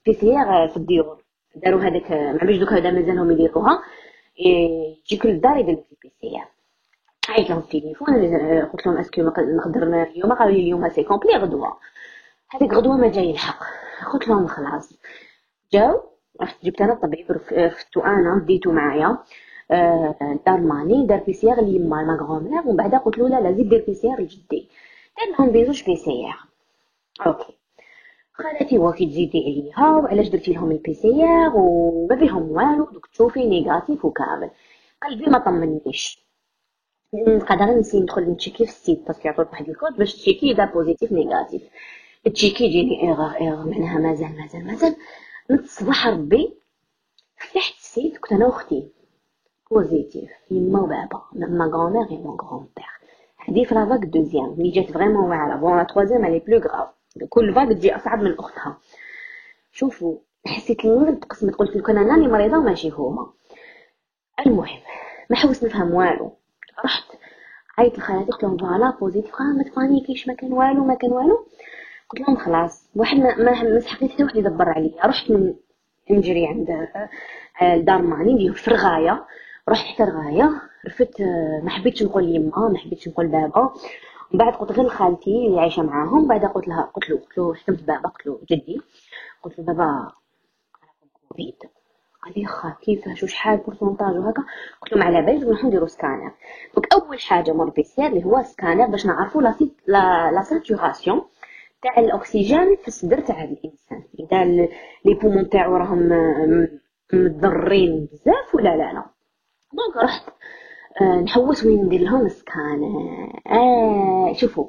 PCR 0.06 0.68
في 0.68 0.76
الديور. 0.76 1.22
داروا 1.56 1.80
هذاك 1.80 2.12
ما 2.12 2.38
عرفتش 2.42 2.56
دوك 2.56 2.72
هذا 2.72 2.90
مازالهم 2.90 3.30
يديروها. 3.30 3.82
يجيك 4.38 5.26
للدار 5.26 5.56
يدير 5.56 5.74
لك 5.74 5.84
ال 5.92 6.14
PCR 6.20 6.48
عيط 7.28 7.50
لهم 7.50 7.60
في 7.60 7.78
التليفون 7.78 8.08
قلت 8.72 8.86
لهم 8.86 8.96
est-ce 8.96 9.13
que 9.13 9.22
نقدر 9.22 9.82
اليوم 9.82 10.32
قالوا 10.32 10.52
لي 10.52 10.60
اليوم 10.60 10.88
c'est 10.88 11.02
complet 11.02 11.36
غدوة. 11.36 11.76
هذيك 12.50 12.74
غدوة 12.74 12.96
ما 12.96 13.08
جاي 13.08 13.30
الحق. 13.30 13.64
قلت 14.12 14.28
لهم 14.28 14.46
خلاص. 14.46 14.98
جاو. 15.72 16.02
رحت 16.40 16.64
جبت 16.64 16.80
أنا 16.80 16.92
الطبيب 16.92 17.30
رفتو 17.52 18.00
أنا 18.00 18.44
ديتو 18.46 18.72
معايا. 18.72 19.18
آه 19.70 20.38
دار 20.46 20.60
ماني 20.60 21.06
دار 21.06 21.18
PCR 21.18 21.60
ليما 21.60 22.02
ma 22.02 22.16
grand-mère 22.16 22.60
ومن 22.66 22.76
بعد 22.76 22.94
قلت 22.94 23.18
له 23.18 23.28
لا 23.28 23.40
لا 23.40 23.52
زيد 23.52 23.68
دير 23.68 23.84
PCR 23.86 24.20
لجدي. 24.20 24.68
دار 25.16 25.38
لهم 25.38 25.52
بزوج 25.52 25.84
PCR 25.84 26.38
ok. 27.26 27.56
خالتي 28.32 28.78
واكي 28.78 29.06
تزيدي 29.06 29.38
عليها 29.38 29.96
وعلاش 29.96 30.28
درتي 30.28 30.52
لهم 30.52 30.70
ال 30.70 30.91
PCR 30.91 31.52
وما 31.54 32.16
بيهم 32.16 32.50
والو. 32.50 32.84
دوك 32.84 33.06
تشوفي 33.06 33.46
négatif 33.46 34.04
وكامل. 34.04 34.50
قلبي 35.02 35.26
ما 35.30 35.38
طمنيش. 35.38 36.26
نقدر 37.14 37.64
نسي 37.64 38.00
ندخل 38.00 38.22
نتشيكي 38.22 38.64
في 38.64 38.70
ال 38.70 38.77
site 38.77 39.06
parce 39.06 39.20
que 39.20 39.28
يعطوك 39.28 39.52
واحد 39.52 39.68
الكود 39.68 39.96
باش 39.96 40.14
تشيكي 40.14 40.52
إذا 40.52 40.64
positif 40.64 41.12
négatif. 41.12 41.62
تشيكي 42.34 42.64
يجيني 42.64 43.02
إيغور 43.02 43.30
إيغور 43.40 43.66
معناها 43.66 43.98
مازال 43.98 44.36
مازال 44.36 44.66
مازال. 44.66 44.96
نتصبح 45.50 46.06
ربي. 46.06 46.56
فتحت 47.36 47.74
ال 47.74 47.83
site 47.83 48.18
كنت 48.18 48.32
أنا 48.32 48.46
واختي 48.46 48.92
positif 49.70 50.30
يما 50.50 50.80
وبابا 50.80 51.22
ma 51.32 51.64
grand-mère 51.64 52.10
et 52.10 52.16
mon 52.16 52.36
grand-père 52.36 52.86
هادي 53.48 53.64
في 53.64 53.74
la 53.74 53.81
vague 53.81 54.00
deuxième 54.04 54.54
ملي 54.58 54.70
جات 54.70 54.90
vraiment 54.90 55.30
واعره 55.30 55.56
bon 55.56 55.76
la 55.76 55.82
troisième 55.82 56.24
elle 56.24 56.38
est 56.38 56.47
plus 56.47 56.58
grave 56.58 56.88
كل 57.28 57.54
vague 57.54 57.68
تجي 57.68 57.96
اصعب 57.96 58.22
من 58.22 58.38
اختها 58.38 58.78
شوفوا 59.72 60.18
حسيت 60.46 60.84
المرض 60.84 61.24
قسمت 61.24 61.54
قلت 61.54 61.76
لكم 61.76 61.98
أنا 61.98 62.12
راني 62.14 62.28
مريضه 62.28 62.58
وماشي 62.58 62.90
هما 62.90 63.32
المهم 64.46 64.80
ما 65.30 65.36
حوست 65.36 65.64
نفهم 65.64 65.94
والو 65.94 66.36
رحت 66.84 67.04
عيط 67.78 67.98
لخالاتي 67.98 68.30
قلت 68.30 68.42
لهم 68.42 68.56
voilà 68.56 68.90
positif 68.90 69.40
ما 69.40 69.62
تبانيكيش 69.62 70.28
ما 70.28 70.34
كان 70.34 70.52
والو 70.52 70.84
ما 70.84 70.94
كان 70.94 71.12
والو 71.12 71.46
قلت 72.10 72.20
لهم 72.20 72.36
خلاص. 72.36 72.90
واحد 72.96 73.16
ما 73.16 73.80
سحقني 73.80 74.08
حتى 74.08 74.24
واحد 74.24 74.36
يدبر 74.36 74.68
عليا 74.68 75.06
رحت 75.06 75.30
من 75.30 75.54
نجري 76.10 76.46
عند 76.46 76.70
آه، 77.62 77.76
دار 77.76 78.02
ماني 78.02 78.32
اللي 78.32 78.54
في 78.54 78.68
الغايه 78.68 79.24
رحت 79.68 79.84
حتى 79.86 80.04
الغايه 80.04 80.50
رفدت 80.86 81.20
آه، 81.20 81.60
ما 81.64 81.70
حبيتش 81.70 82.02
نقول 82.02 82.34
يما 82.36 82.68
ما 82.68 82.78
حبيتش 82.78 83.08
نقول 83.08 83.26
بابا. 83.26 83.60
ومن 83.60 84.38
بعد 84.38 84.52
قلت 84.54 84.72
غير 84.72 84.88
خالتي 84.88 85.46
اللي 85.46 85.60
عايشة 85.60 85.82
معاهم. 85.82 86.28
بعد 86.28 86.44
قلت 86.44 86.68
لها 86.68 86.82
قلت 86.94 87.10
له 87.10 87.16
قلت 87.16 87.38
له 87.38 87.54
حكمت 87.54 87.82
بابا 87.82 88.08
قلت 88.08 88.26
له 88.26 88.38
جدي. 88.50 88.80
قلت 89.42 89.58
له 89.58 89.64
بابا 89.64 90.12
كوفيد 91.28 91.54
قال 92.22 92.32
لي 92.36 92.46
خا 92.46 92.74
كيفاش؟ 92.82 93.22
وشحال؟ 93.22 93.56
pourcentage 93.56 94.16
وهكا. 94.16 94.44
قلت 94.82 94.92
له 94.92 95.04
على 95.04 95.22
باليش 95.22 95.42
نروحو 95.42 95.66
نديرو 95.68 95.86
scanner. 95.86 96.32
donc 96.74 96.94
أول 96.94 97.20
حاجة 97.20 97.52
مور 97.52 97.70
PCR 97.70 98.06
اللي 98.06 98.24
هو 98.24 98.42
سكانر 98.42 98.86
باش 98.86 99.06
نعرفو 99.06 99.40
la, 99.40 99.54
la 100.32 100.42
saturation. 100.42 101.22
تاع 101.82 101.98
الأكسجين 101.98 102.76
في 102.76 102.88
الصدر 102.88 103.20
تاع 103.20 103.44
الإنسان. 103.44 104.02
إذا 104.20 104.44
les 105.04 105.14
poumons 105.22 105.48
تاعو 105.48 105.76
راهم 105.76 106.08
مضرين 107.12 108.08
بزاف 108.12 108.54
ولا 108.54 108.76
لا 108.76 108.92
لا. 108.92 109.04
donc 109.72 110.04
رحت 110.04 110.28
آه 111.00 111.20
نحوس 111.20 111.64
وين 111.64 111.84
ندير 111.84 112.00
لهم 112.00 112.28
scan. 112.28 112.82
آه 113.46 114.32
شوفوا 114.32 114.66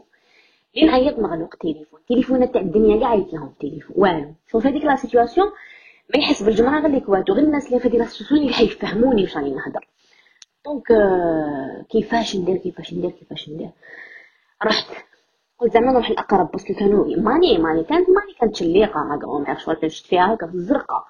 لين 0.75 0.89
عيط 0.89 1.19
مغلوق 1.19 1.55
تليفون. 1.55 1.99
تليفون 2.09 2.51
تاع 2.51 2.61
الدنيا 2.61 2.99
كاع 2.99 3.09
عيط 3.09 3.33
لهم 3.33 3.53
تليفون 3.59 3.95
والو 3.97 4.33
شوف 4.51 4.67
هذيك 4.67 4.83
la 4.83 4.95
situation 4.95 5.47
ما 6.13 6.19
يحس 6.19 6.43
بالجمرة 6.43 6.87
غير 6.87 6.99
كواتو 6.99 7.33
غير 7.33 7.43
الناس 7.43 7.67
اللي 7.67 7.79
في 7.79 7.87
هذيك 7.87 7.99
la 7.99 8.05
situation 8.05 8.41
اللي 8.41 8.53
حيفهموني 8.53 9.21
واش 9.21 9.37
راني 9.37 9.49
نهضر. 9.49 9.87
donc 10.65 10.91
آه 10.91 11.85
كيفاش 11.89 12.35
ندير 12.35 12.57
كيفاش 12.57 12.93
ندير 12.93 13.11
كيفاش 13.11 13.49
ندير. 13.49 13.69
رحت 14.63 14.87
قلت 15.59 15.73
زعما 15.73 15.91
نروح 15.91 16.09
الاقرب 16.09 16.51
parce 16.51 16.65
que 16.65 16.73
كانوا 16.73 17.05
ماني 17.17 17.57
ماني 17.57 17.83
كانت 17.83 18.09
ماني 18.09 18.33
كانت 18.39 18.55
شليقه 18.55 19.03
ma 19.03 19.15
grand-mère 19.23 19.57
شغل 19.57 19.91
شفت 19.91 20.05
فيها 20.05 20.33
هكا 20.33 20.51
زرقاء 20.53 21.03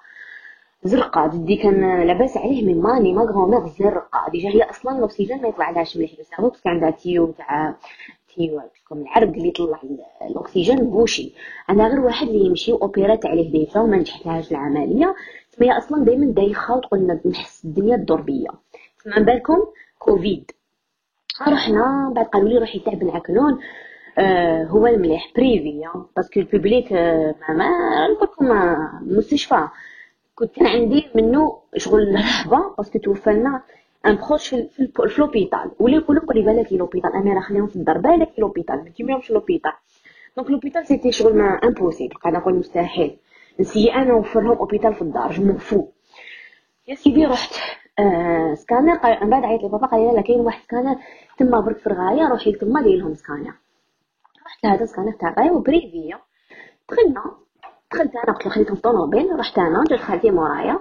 زرقاء 0.84 1.28
جدي 1.30 1.56
كان 1.56 2.06
لاباس 2.06 2.36
عليه 2.36 2.66
من 2.66 2.80
ماني 2.82 3.12
ma 3.12 3.22
grand-mère 3.22 3.66
زرقاء. 3.66 4.30
déjà 4.30 4.48
هي 4.48 4.62
أصلا 4.62 4.98
الأكسجين 4.98 5.42
ما 5.42 5.48
يطلع 5.48 5.70
لهاش 5.70 5.96
مليح 5.96 6.12
بس 6.20 6.30
parce 6.38 6.57
que 6.57 6.68
عندها 6.68 6.90
tuyau 6.90 7.26
تاع 7.26 7.74
tuyau 8.34 8.60
تكون 8.84 9.02
العرق 9.02 9.28
اللي 9.28 9.48
يطلع 9.48 9.80
الأكسجين 10.30 10.76
bouché. 10.90 11.34
أنا 11.70 11.88
غير 11.88 12.00
واحد 12.00 12.28
اللي 12.28 12.46
يمشي 12.46 12.72
اوبيرات 12.72 13.26
عليه 13.26 13.50
déjà 13.52 13.80
وما 13.80 13.96
نجحتلهاش 13.96 14.50
العملية. 14.50 15.14
تما 15.52 15.78
أصلا 15.78 16.04
دائما 16.04 16.26
دايخة 16.32 16.76
وتقول 16.76 17.18
نحس 17.26 17.64
الدنيا 17.64 17.96
تدور 17.96 18.20
بيا 18.20 18.50
تما 19.04 19.18
بالكم 19.24 19.58
كوفيد. 19.98 20.50
رحنا 21.48 22.12
بعد 22.16 22.26
قالوا 22.26 22.48
لي 22.48 22.58
روحي 22.58 22.78
تاع 22.78 23.04
بن 23.04 23.18
عكنون 23.18 23.52
آه، 23.52 23.58
هو 24.68 24.86
المليح 24.86 25.32
privé 25.36 25.84
parce 26.16 26.31
que 26.31 26.40
ال 26.40 26.47
public 26.47 26.92
آه، 26.92 27.34
ما 27.48 27.68
نقولكم 28.08 28.46
مستشفى 29.16 29.68
كنت 30.34 30.54
كان 30.56 30.66
عندي 30.66 31.08
منه 31.14 31.58
شغل 31.76 32.14
رهبه 32.14 32.74
parce 32.78 32.90
que 32.90 32.98
توفى 32.98 33.30
لنا 33.30 33.62
un 34.06 34.16
proche 34.16 34.48
في, 34.48 34.88
l'hôpital 35.18 35.70
واللي 35.78 35.96
يقولوا 35.96 36.22
قولي 36.22 36.42
بالك 36.42 36.72
l'hôpital 36.72 37.12
أنا 37.12 37.34
راه 37.34 37.40
خليهم 37.40 37.66
في 37.66 37.76
الدار 37.76 37.98
بالك 37.98 38.32
l'hôpital 38.38 38.76
ما 38.76 38.90
تجيبهمش 38.90 39.30
l'hôpital 39.30 39.72
donc 40.36 40.50
l'hôpital 40.50 40.86
c'était 40.86 41.12
شغل 41.12 41.36
ما 41.36 41.60
impossible 41.64 42.14
قاعدة 42.14 42.38
نقول 42.38 42.54
مستحيل. 42.54 43.16
نسي 43.60 43.92
أنا 43.92 44.04
نوفر 44.04 44.40
لهم 44.40 44.58
hôpital 44.58 44.94
في 44.94 45.02
الدار. 45.02 45.32
جو 45.32 45.88
يا 46.88 46.94
سيدي 46.94 47.26
رحت 47.26 47.54
آه 47.98 48.54
سكانر 48.54 49.24
من 49.24 49.30
بعد 49.30 49.44
عيط 49.44 49.64
لبابا 49.64 49.86
قال 49.86 50.00
لي 50.00 50.14
لا 50.16 50.20
كاين 50.20 50.40
واحد 50.40 50.62
سكانر 50.62 50.96
تما 51.38 51.60
برك 51.60 51.78
في 51.78 51.86
الغاية. 51.86 52.28
روحي 52.28 52.52
تما 52.52 52.82
دير 52.82 52.98
لهم 52.98 53.14
سكانر 53.14 53.52
رحت 54.58 54.64
لهذا 54.64 54.86
سكانر 54.86 55.12
تاع 55.12 55.34
غاية 55.38 55.50
و 55.50 55.62
privé 55.62 56.20
دخلنا 56.90 57.22
دخلت 57.92 58.16
أنا 58.16 58.32
قلت 58.34 58.46
له 58.46 58.52
خليتهم 58.52 58.74
في 58.74 58.86
الطوموبيل 58.86 59.38
رحت 59.38 59.58
أنا 59.58 59.84
جات 59.84 59.98
خالتي 60.00 60.30
مورايا. 60.30 60.78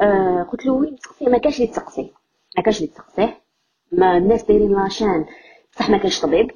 آه 0.00 0.42
قلت 0.52 0.66
له 0.66 0.72
وين 0.72 0.96
تسقسي؟ 0.96 1.26
ما 1.26 1.38
كاش 1.38 1.56
اللي 1.56 1.66
تسقسي. 1.66 2.12
ما 2.56 2.62
كاش 2.62 2.78
اللي 2.78 2.88
تسقسيه 2.88 3.40
ما 3.92 4.16
الناس 4.16 4.44
دايرين 4.44 4.82
la 4.82 4.92
chaîne 4.92 5.24
بصح 5.72 5.90
ما 5.90 5.98
كاش 5.98 6.20
طبيب. 6.20 6.50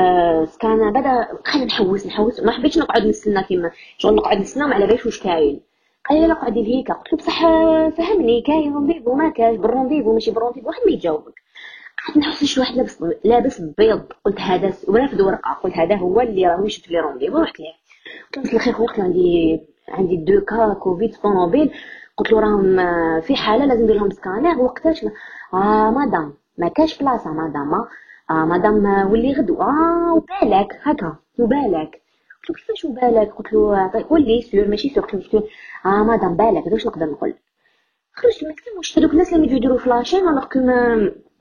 آه 0.00 0.44
سكان 0.44 0.90
بدا 0.90 1.28
بقينا 1.32 1.64
نحوس 1.64 2.06
نحوس. 2.06 2.40
ما 2.40 2.52
حبيتش 2.52 2.78
نقعد 2.78 3.06
نستنى 3.06 3.42
كيما 3.42 3.70
شغل 3.98 4.14
نقعد 4.14 4.38
نستنى 4.38 4.74
على 4.74 4.86
باليش 4.86 5.06
واش 5.06 5.22
كاين. 5.22 5.60
قال 6.08 6.20
لي 6.20 6.26
لا 6.26 6.34
قعدي 6.34 6.76
هيك 6.76 6.92
قلت 6.92 7.12
له 7.12 7.18
بصح 7.18 7.40
فهمني 7.96 8.42
كاين 8.42 8.74
rendez-vous 8.74 9.14
ما 9.14 9.28
كاش 9.28 9.56
بال 9.56 9.65
rendez-vous 9.65 10.14
ماشي 10.14 10.30
بال 10.30 10.36
rendez-vous 10.36 10.68
واحد 10.68 10.80
ما 10.86 10.92
يجاوبك. 10.92 11.34
قعدت 12.06 12.18
نحس 12.18 12.44
شي 12.44 12.60
واحد 12.60 12.76
لابس 12.76 13.02
لابس 13.24 13.60
بيض 13.60 14.02
قلت 14.24 14.40
هذا 14.40 14.72
ورافد 14.88 15.20
ورقة 15.20 15.52
قلت 15.52 15.74
هذا 15.74 15.96
هو 15.96 16.20
اللي 16.20 16.46
راه 16.46 16.66
شفت 16.66 16.90
لي 16.90 17.00
rendez-vous 17.00 17.38
رحت 17.38 17.60
ليه 17.60 17.72
قلت 18.36 18.46
له 18.46 18.54
الخير 18.54 18.82
وقت 18.82 19.00
عندي 19.00 19.60
عندي 19.88 20.16
deux 20.16 20.40
cas 20.40 20.74
Covid 20.74 21.12
في 21.14 21.20
طوموبيل 21.20 21.70
قلت 22.16 22.32
له 22.32 22.40
راهم 22.40 22.78
آه، 22.78 23.20
في 23.20 23.36
حالة 23.36 23.64
لازم 23.64 23.82
ندير 23.84 23.96
لهم 23.96 24.10
سكانير 24.10 24.58
وقتاش 24.58 25.04
آه 25.54 25.90
مدام 25.90 26.34
ما 26.58 26.68
كاش 26.68 26.98
بلاصة 26.98 27.32
مدام 27.32 27.74
آه 28.30 28.44
مدام 28.44 28.86
آه، 28.86 29.10
ولي 29.10 29.32
غدو 29.32 29.60
آه 29.62 30.14
وبالك 30.14 30.78
هكا 30.82 31.16
وبالك. 31.38 32.02
قلت 32.48 32.50
له 32.50 32.56
كيفاش 32.56 32.84
وبالك؟ 32.84 33.34
قلت 33.34 33.52
له 33.52 33.86
طيب 33.92 34.06
قول 34.06 34.42
سير 34.42 34.68
ماشي 34.68 34.88
سير 34.88 35.02
قلت 35.02 35.34
له 35.34 35.42
آه 35.86 36.02
مدام 36.04 36.36
بالك 36.36 36.66
واش 36.66 36.86
نقدر 36.86 37.06
نقول؟ 37.06 37.34
خرجت 38.14 38.44
ما 38.44 38.54
كتبوش 38.54 38.98
هذوك 38.98 39.12
الناس 39.12 39.32
اللي 39.32 39.56
يديروا 39.56 39.78
ف 39.78 39.84
la 39.84 39.95
chaîne 39.95 40.28
alors 40.28 40.44
que 40.44 40.58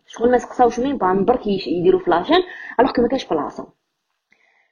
شغل 0.08 0.32
ما 0.32 0.38
سقساوش 0.38 0.80
مين 0.80 0.98
با 0.98 1.14
برك 1.14 1.48
يديروا 1.48 2.00
ف 2.00 2.05
la 2.05 2.15
chaîne 2.15 2.44
alors 2.80 2.92
que 2.92 3.02
ما 3.02 3.08
كاش 3.08 3.28
بلاصه 3.28 3.68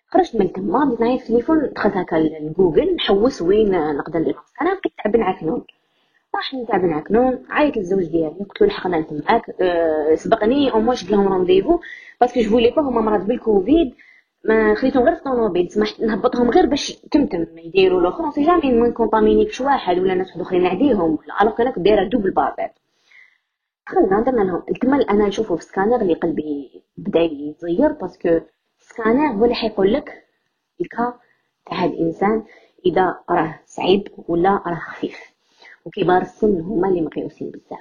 خرجت 0.07 0.35
من 0.35 0.53
تما 0.53 0.85
بديت 0.85 1.01
نعيط 1.01 1.21
في 1.21 1.29
التليفون 1.29 1.69
دخلت 1.75 1.97
هكا 1.97 2.15
لجوجل 2.15 2.95
نحوس 2.95 3.41
وين 3.41 3.71
نقدر 3.97 4.19
ندير 4.19 4.35
أنا 4.61 4.69
لقيت 4.69 4.93
تاع 5.03 5.11
بن 5.11 5.21
عكنون 5.21 5.63
راح 6.35 6.53
نتاع 6.53 6.77
بن 6.77 6.93
عكنون 6.93 7.45
عيط 7.49 7.77
للزوج 7.77 8.03
ديالي 8.03 8.45
قلت 8.49 8.61
له 8.61 8.67
لحقنا 8.67 9.01
تماك 9.01 9.61
أه 9.61 10.15
سبقني 10.15 10.71
au 10.71 10.79
moins 10.79 10.99
شد 10.99 11.11
لهم 11.11 11.27
rendez-vous 11.27 11.79
parce 12.21 12.33
que 12.33 12.39
je 12.41 12.49
voulais 12.49 12.71
pas 12.71 12.81
هما 12.81 13.01
مرض 13.01 13.27
بالكوفيد 13.27 13.93
ما 14.45 14.75
خليتهم 14.75 15.03
غير 15.03 15.13
في 15.13 15.19
الطوموبيل 15.19 15.69
سمحت 15.71 16.01
نهبطهم 16.01 16.49
غير 16.49 16.65
باش 16.65 16.91
تمتم 17.11 17.45
يديروا 17.57 18.01
الآخر 18.01 18.31
si 18.31 18.45
jamais 18.45 18.71
ما 18.71 18.87
نكونطامينيكش 18.87 19.61
واحد 19.61 19.99
ولا 19.99 20.13
ناس 20.13 20.37
نعديهم 20.51 21.11
ولا 21.11 21.41
alors 21.41 21.55
que 21.55 21.70
أنا 21.70 21.79
دايرة 21.79 22.03
double 22.09 22.31
bavette 22.31 22.71
دخلنا 23.87 24.21
درنا 24.21 24.41
لهم 24.41 24.93
أنا 25.09 25.27
نشوفه 25.27 25.55
في 25.55 25.63
سكانر 25.63 26.01
اللي 26.01 26.13
قلبي 26.13 26.81
بدأ 26.97 27.19
يتغير 27.19 27.91
parce 27.91 28.21
que 28.21 28.39
scanner 28.79 29.27
هو 29.33 29.43
اللي 29.43 29.55
حيقول 29.55 29.93
لك 29.93 30.23
ال 30.81 30.91
cas 30.91 31.19
تاع 31.65 31.83
هاد 31.83 31.91
الإنسان 31.91 32.43
إذا 32.85 33.19
راه 33.29 33.59
صعيب 33.65 34.07
ولا 34.27 34.49
راه 34.67 34.75
خفيف. 34.75 35.33
وكبار 35.85 36.21
السن 36.21 36.61
هما 36.61 36.87
اللي 36.89 37.01
مقيوسين 37.01 37.51
بزاف. 37.51 37.79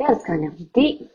دار 0.00 0.14
سكانر 0.14 0.48
جدي 0.50 1.08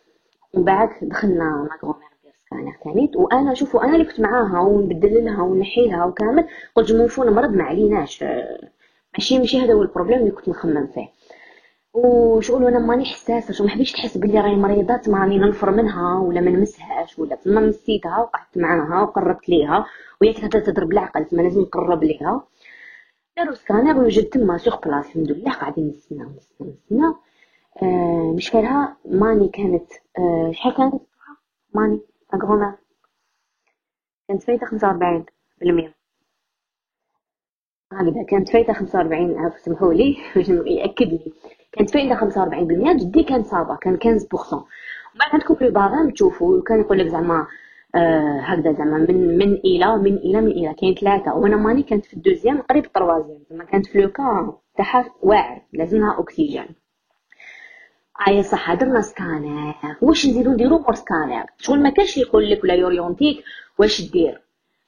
ومن 0.54 0.66
بعد 0.66 0.90
دخلنا 1.02 1.44
مع 1.70 1.78
grand-mère 1.84 2.08
ديالي 2.24 2.34
scanner 2.46 2.78
ثاني 2.84 3.12
وأنا 3.16 3.54
شوفوا 3.54 3.84
أنا 3.84 3.94
اللي 3.96 4.06
كنت 4.06 4.20
معاها 4.20 4.60
ونبدل 4.60 5.26
لها 5.26 5.42
ونحي 5.42 5.88
لها 5.88 6.06
وكامل 6.06 6.48
قلت 6.76 6.88
je 6.88 6.96
m'en 6.96 7.13
fous 7.13 7.30
نمرض 7.30 7.50
ما 7.50 7.64
عليناش. 7.64 8.24
ماشي 9.14 9.40
ماشي 9.40 9.62
هذا 9.62 9.74
هو 9.74 9.82
ال 9.82 9.86
problème 9.86 10.20
اللي 10.20 10.32
كنت 10.32 10.50
نخمم 10.50 10.88
فيه. 10.88 11.08
وشغل 11.94 12.64
وأنا 12.64 12.80
ماني 12.80 13.06
حساسة 13.06 13.64
ما 13.66 13.70
حبيتش 13.72 13.92
تحس 13.92 14.18
بلي 14.18 14.40
راهي 14.40 14.56
مريضه 14.56 15.02
ماني 15.08 15.38
ننفر 15.38 15.72
منها 15.72 16.20
ولا 16.20 16.42
ما 16.42 16.52
نمسهاش 16.52 17.20
ولا 17.20 17.36
تما 17.36 17.62
مسيتها 17.62 18.18
وقعدت 18.20 18.58
معاها 18.58 19.02
وقربت 19.04 19.50
ليها 19.50 19.86
وهي 20.22 20.34
كانت 20.34 20.58
تضرب 20.58 20.92
العقل 20.92 21.26
تما 21.26 21.42
لازم 21.42 21.62
نقرب 21.62 22.04
ليها. 22.04 22.48
دارو 23.38 23.54
سكانر 23.54 23.98
وجد 24.04 24.24
تما 24.26 24.58
sur 24.58 24.80
place 24.82 25.06
الحمد 25.06 25.32
لله 25.32 25.52
قاعدين 25.54 25.88
نستناو 25.90 26.30
نستناو 26.30 26.70
نستناو 26.72 27.16
آه 27.84 28.34
مش 28.38 28.50
فالها 28.50 28.98
ماني 29.06 29.48
كانت 29.50 29.92
آه 30.20 30.52
شحال 30.54 30.74
كانت؟ 30.78 31.02
ماني 31.74 32.00
اغروما 32.34 32.78
كانت 34.28 34.44
فايتة 34.44 34.66
خمسة 34.66 34.88
وأربعين 34.88 35.26
بالمية. 35.60 35.94
هكذا 38.02 38.24
كانت 38.24 38.50
فايته 38.50 38.74
خمسة 38.74 39.00
وأربعين 39.00 39.38
عفوا 39.40 39.58
سمحوا 39.60 39.94
لي 39.94 40.18
يأكد 40.66 41.08
لي. 41.08 41.34
كانت 41.72 41.96
وأربعين 42.38 42.68
بالمية 42.68 42.94
جدي 42.94 43.24
كان 43.24 43.44
صابا 43.44 43.76
كان 43.76 43.98
كانز 43.98 44.26
بوغسون 44.26 44.60
ومن 44.60 45.22
عندكم 45.34 45.56
في 45.56 45.66
الباغام 45.66 46.10
تشوفوا 46.10 46.62
كان 46.62 46.80
يقول 46.80 47.00
لك 47.00 47.08
زعما 47.08 47.48
آه 47.96 48.40
هكذا 48.40 48.72
زعما 48.72 48.98
من 48.98 49.38
من 49.38 49.54
إلى 49.54 49.98
من 49.98 50.18
إلى 50.18 50.42
من 50.42 50.52
إلى. 50.52 50.74
كاين 50.74 50.96
ثلاثة. 50.96 51.34
وأنا 51.36 51.56
ماني 51.58 51.84
كانت 51.84 52.06
في 52.06 52.14
الدوزيام 52.14 52.62
قريب 52.62 52.86
الطروازيام 52.86 53.40
زعما 53.50 53.64
كانت 53.64 53.86
في 53.86 54.02
لوكا 54.02 54.58
تاعها 54.78 55.14
واعر 55.22 55.62
لازمها 55.74 56.20
اكسجين 56.20 56.66
آيا 58.28 58.42
صح 58.42 58.74
درنا 58.74 59.02
سكانر. 59.02 59.76
واش 60.02 60.28
نزيدو 60.28 60.52
نديرو 60.52 60.80
مور 60.80 60.96
سكانر. 60.96 61.46
شغل 61.58 61.84
ما 61.84 61.90
كانش 61.90 62.18
يقول 62.18 62.50
لك 62.52 62.64
ولا 62.64 62.74
يوريونتيك 62.74 63.44
واش 63.80 64.12
دير. 64.12 64.42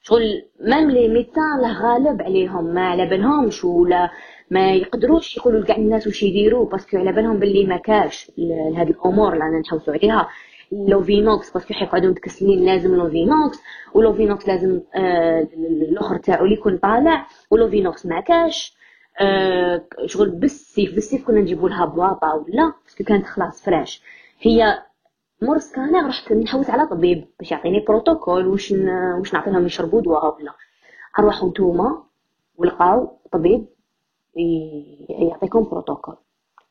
شغل 0.08 0.42
même 0.60 0.90
les 0.90 1.08
médecins 1.08 1.60
غالب 1.82 2.22
عليهم 2.22 2.64
ما 2.64 2.88
على 2.88 3.06
بالهمش 3.06 3.64
ولا 3.64 4.10
ما 4.50 4.72
يقدروش 4.72 5.36
يقولوا 5.36 5.60
لكاع 5.60 5.76
الناس 5.76 6.06
واش 6.06 6.22
يديروا 6.22 6.66
parce 6.66 6.85
que 6.85 6.96
على 6.96 7.12
بالهم 7.12 7.38
باللي 7.38 7.66
ما 7.66 7.76
كاش 7.76 8.30
لهاد 8.38 8.88
الأمور 8.88 9.32
اللي 9.32 9.44
أنا 9.44 9.60
نحوسوا 9.60 9.94
عليها. 9.94 10.28
Lovenox 10.72 11.50
parce 11.52 11.66
que 11.66 11.74
حيقعدوا 11.74 12.10
متكسلين 12.10 12.64
لازم 12.64 12.94
Lovenox 12.94 13.58
و 13.94 14.01
Lovenox 14.01 14.48
لازم 14.48 14.80
آه 14.94 15.48
الأخر 15.88 16.16
تاعو 16.16 16.44
اللي 16.44 16.54
يكون 16.54 16.76
طالع 16.76 17.26
و 17.50 17.57
Lovenox 17.57 18.06
ما 18.06 18.20
كاش. 18.20 18.76
آه 19.20 19.84
شغل 20.06 20.30
بالسيف 20.30 20.94
بالسيف 20.94 21.26
كنا 21.26 21.40
نجيبوا 21.40 21.68
لها 21.68 21.84
بواطه 21.84 22.34
ولا 22.34 22.72
parce 22.84 22.96
que 22.96 23.04
كانت 23.04 23.26
خلاص 23.26 23.64
فراش. 23.64 24.02
هي 24.40 24.82
مور 25.42 25.58
سكانر 25.58 26.06
رحت 26.08 26.32
نحوس 26.32 26.70
على 26.70 26.86
طبيب 26.86 27.28
باش 27.38 27.52
يعطيني 27.52 27.84
بروتوكول 27.88 28.46
واش 28.46 28.72
واش 29.18 29.34
نعطي 29.34 29.50
لهم 29.50 29.66
يشربوا 29.66 30.00
دواء 30.00 30.36
ولا 30.36 30.52
أروحوا 31.18 31.48
نتوما 31.48 32.02
ولقاو 32.56 33.18
طبيب 33.32 33.66
يعطيكم 35.08 35.62
بروتوكول. 35.64 36.16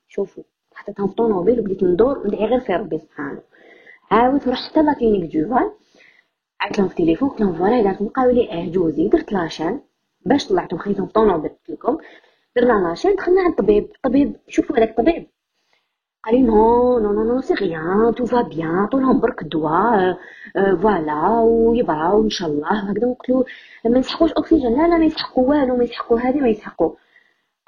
شوفوا 0.08 0.43
حطيتهم 0.73 1.08
في 1.08 1.15
طونوبيل 1.15 1.60
وبديت 1.60 1.84
ندور 1.84 2.28
ندعي 2.28 2.45
غير 2.45 2.60
في 2.60 2.73
ربي 2.73 2.99
سبحانه. 2.99 3.41
عاود 4.12 4.49
رحت 4.49 4.71
حتى 4.71 4.82
la 4.82 4.91
clinique 4.91 5.32
جوفال 5.32 5.71
عيطت 6.62 6.80
لهم 6.80 6.88
في 6.88 6.93
التليفون 6.99 7.30
قلت 7.30 7.41
لهم 7.41 7.54
voilà 7.54 7.80
إذا 7.80 8.10
قالوا 8.15 8.32
لي 8.34 8.51
آه 8.51 8.65
جوزي 8.71 9.08
درت 9.08 9.32
la 9.32 9.44
chaîne 9.44 9.80
باش 10.25 10.47
طلعتهم 10.47 10.80
خليتهم 10.80 11.08
في 11.08 11.13
طونوبيل 11.13 11.49
قلت 11.49 11.69
لكم. 11.69 11.97
درنا 12.56 12.88
la 12.89 12.96
chaîne 12.96 13.15
دخلنا 13.15 13.41
عند 13.41 13.49
الطبيب 13.51 13.91
الطبيب 13.95 14.36
شوفوا 14.47 14.78
هذاك 14.78 14.89
الطبيب 14.89 15.28
قال 16.26 16.36
لي 16.36 16.42
non 16.41 17.00
non 17.00 17.13
non 17.13 17.24
non 17.24 17.41
c'est 17.41 17.54
rien 17.54 18.15
tout 18.15 18.26
va 18.26 18.41
bien 18.41 18.68
عطولهم 18.68 19.20
برك 19.20 19.42
الدواء 19.42 20.18
voilà 20.82 21.39
ويبراو 21.40 22.24
ان 22.24 22.30
شاء 22.30 22.50
الله 22.50 22.90
هكذا 22.90 23.08
قلت 23.08 23.30
له 23.30 23.46
ما 23.86 24.00
يسحقوش 24.00 24.32
اكسجين 24.32 24.78
لا 24.78 24.88
لا 24.88 24.98
ما 24.98 25.06
يسحقوا 25.06 25.50
والو 25.50 25.76
ما 25.78 25.84
يسحقوا 25.84 26.20
هذه 26.20 26.40
ما 26.40 26.48
يسحقوا 26.48 26.92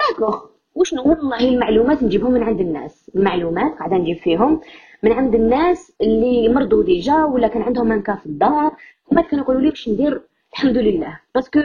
d'accord 0.09 0.39
وشنو 0.75 1.03
والله 1.09 1.39
المعلومات 1.39 2.03
نجيبهم 2.03 2.31
من 2.31 2.43
عند 2.43 2.59
الناس 2.59 3.11
المعلومات 3.15 3.77
قاعدة 3.77 3.95
نجيب 3.97 4.17
فيهم 4.17 4.61
من 5.03 5.11
عند 5.11 5.35
الناس 5.35 5.91
اللي 6.01 6.49
مرضوا 6.49 6.83
déjà 6.83 7.23
ولا 7.23 7.47
كان 7.47 7.61
عندهم 7.61 7.87
منكا 7.87 8.15
في 8.15 8.25
الدار 8.25 8.71
وما 9.11 9.21
كانوا 9.21 9.43
يقولوا 9.43 9.61
لي 9.61 9.69
واش 9.69 9.89
ندير 9.89 10.21
الحمد 10.53 10.77
لله 10.77 11.19
parce 11.35 11.50
que 11.50 11.59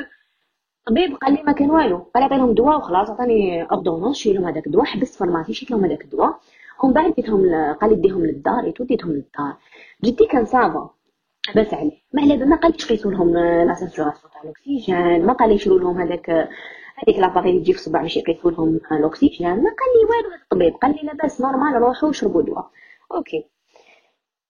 طبيب 0.87 1.17
قال 1.17 1.33
لي 1.35 1.43
ما 1.43 1.53
كان 1.53 1.71
والو 1.71 1.99
قال 2.15 2.25
عطي 2.25 2.37
لهم 2.37 2.53
دواء 2.55 2.77
وخلاص 2.77 3.11
عطاني 3.11 3.63
ordonnance 3.63 4.17
شريت 4.17 4.33
لهم 4.33 4.45
هذاك 4.45 4.67
الدواء 4.67 4.85
حبست 4.85 5.15
pharmacie 5.15 5.53
شريت 5.55 5.71
لهم 5.71 5.85
هذاك 5.85 6.05
الدواء 6.05 6.41
ومن 6.85 6.93
بعد 6.93 7.15
ديتهم 7.15 7.75
قال 7.81 8.01
ديهم 8.01 8.27
للدار 8.27 8.65
et 8.65 8.71
tout 8.71 8.85
ديتهم 8.85 9.13
للدار. 9.13 9.57
جدي 10.05 10.27
كان 10.27 10.45
ça 10.45 10.68
va 10.68 10.91
بس 11.57 11.75
عليه 11.75 12.03
ما 12.13 12.23
على 12.23 12.37
ما 12.37 12.57
قاليش 12.57 12.89
قيسوا 12.89 13.11
لهم 13.11 13.37
la 13.39 13.75
saturation 13.75 14.33
تاع 14.33 14.43
الاكسجين 14.45 15.27
ما 15.27 15.33
قال 15.33 15.53
يشيلوا 15.53 15.79
لهم 15.79 16.01
هذاك 16.01 16.31
هذيك 16.97 17.19
l'appareil 17.19 17.51
اللي 17.51 17.61
تجي 17.61 17.73
في 17.73 17.79
الصباع 17.79 18.03
باش 18.03 18.17
يقيسوا 18.17 18.51
لهم 18.51 18.81
الأكسجين. 18.93 19.49
ما 19.49 19.71
قال 19.71 19.89
لي 19.97 20.05
والو 20.11 20.43
الطبيب. 20.43 20.75
قال 20.75 20.91
لي 20.91 21.03
لاباس 21.03 21.41
normal 21.41 21.83
روحوا 21.83 22.09
وشربوا 22.09 22.43
دواء 22.43 22.71
أوكي. 23.13 23.47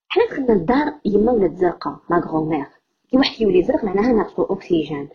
حنا 0.08 0.26
دخلنا 0.26 0.52
للدار 0.52 0.94
يما 1.04 1.32
ولات 1.32 1.56
زرقاء 1.56 1.96
ما 2.10 2.18
غرومير 2.18 2.66
كي 3.10 3.18
واحد 3.18 3.40
يولي 3.40 3.62
زرق 3.62 3.84
معناها 3.84 4.12
ناقصو 4.12 4.42
أكسجين. 4.42 5.08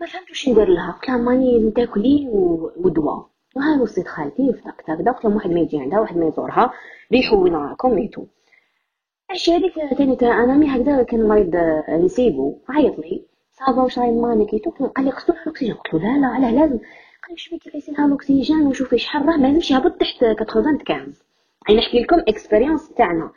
ما 0.00 0.06
فهمتش 0.06 0.48
ندير 0.48 0.68
لها. 0.68 0.92
قلت 0.92 1.08
لها 1.08 1.16
ماني 1.16 1.70
تاكلي 1.70 2.28
ودواء 2.76 3.31
وها 3.56 3.82
وصيت 3.82 4.08
خالتي 4.08 4.52
في 4.52 4.62
داك 4.88 5.08
قلت 5.08 5.24
لهم 5.24 5.34
واحد 5.36 5.50
ما 5.50 5.60
يجي 5.60 5.80
عندها 5.80 6.00
واحد 6.00 6.16
ما 6.16 6.26
يزورها. 6.26 6.72
ريحوا 7.12 7.38
وين 7.38 7.54
راكم 7.54 7.94
ميتو 7.94 8.24
الشيء 9.30 9.56
هذيك 9.56 9.72
ثاني 9.96 10.16
أنا 10.22 10.54
مي 10.54 10.66
هكذا 10.76 11.02
كان 11.02 11.28
مريض 11.28 11.56
نسيبو 11.88 12.58
عيط 12.68 12.98
لي. 12.98 13.26
صافا 13.52 13.82
واش 13.82 13.98
راهي 13.98 14.10
ماني 14.10 14.46
كيتو 14.46 14.70
قال 14.70 15.04
لي 15.04 15.10
خصو 15.10 15.32
الأكسجين. 15.32 15.74
قلت 15.74 15.94
له 15.94 16.00
لا 16.00 16.18
لا 16.20 16.26
علاه 16.26 16.50
لازم. 16.50 16.78
قال 17.22 17.30
لي 17.30 17.36
شوفي 17.36 17.58
كيف 17.58 17.74
يصير 17.74 18.04
الأكسجين 18.04 18.66
وشوفي 18.66 18.98
شحال 18.98 19.28
راه 19.28 19.36
ما 19.36 19.46
لازمش 19.46 19.70
يهبط 19.70 19.92
تحت 19.92 20.24
95 20.24 21.14
يعني 21.68 21.80
نحكي 21.80 22.00
لكم 22.00 22.16
expérience 22.28 22.88
تاعنا. 22.88 23.30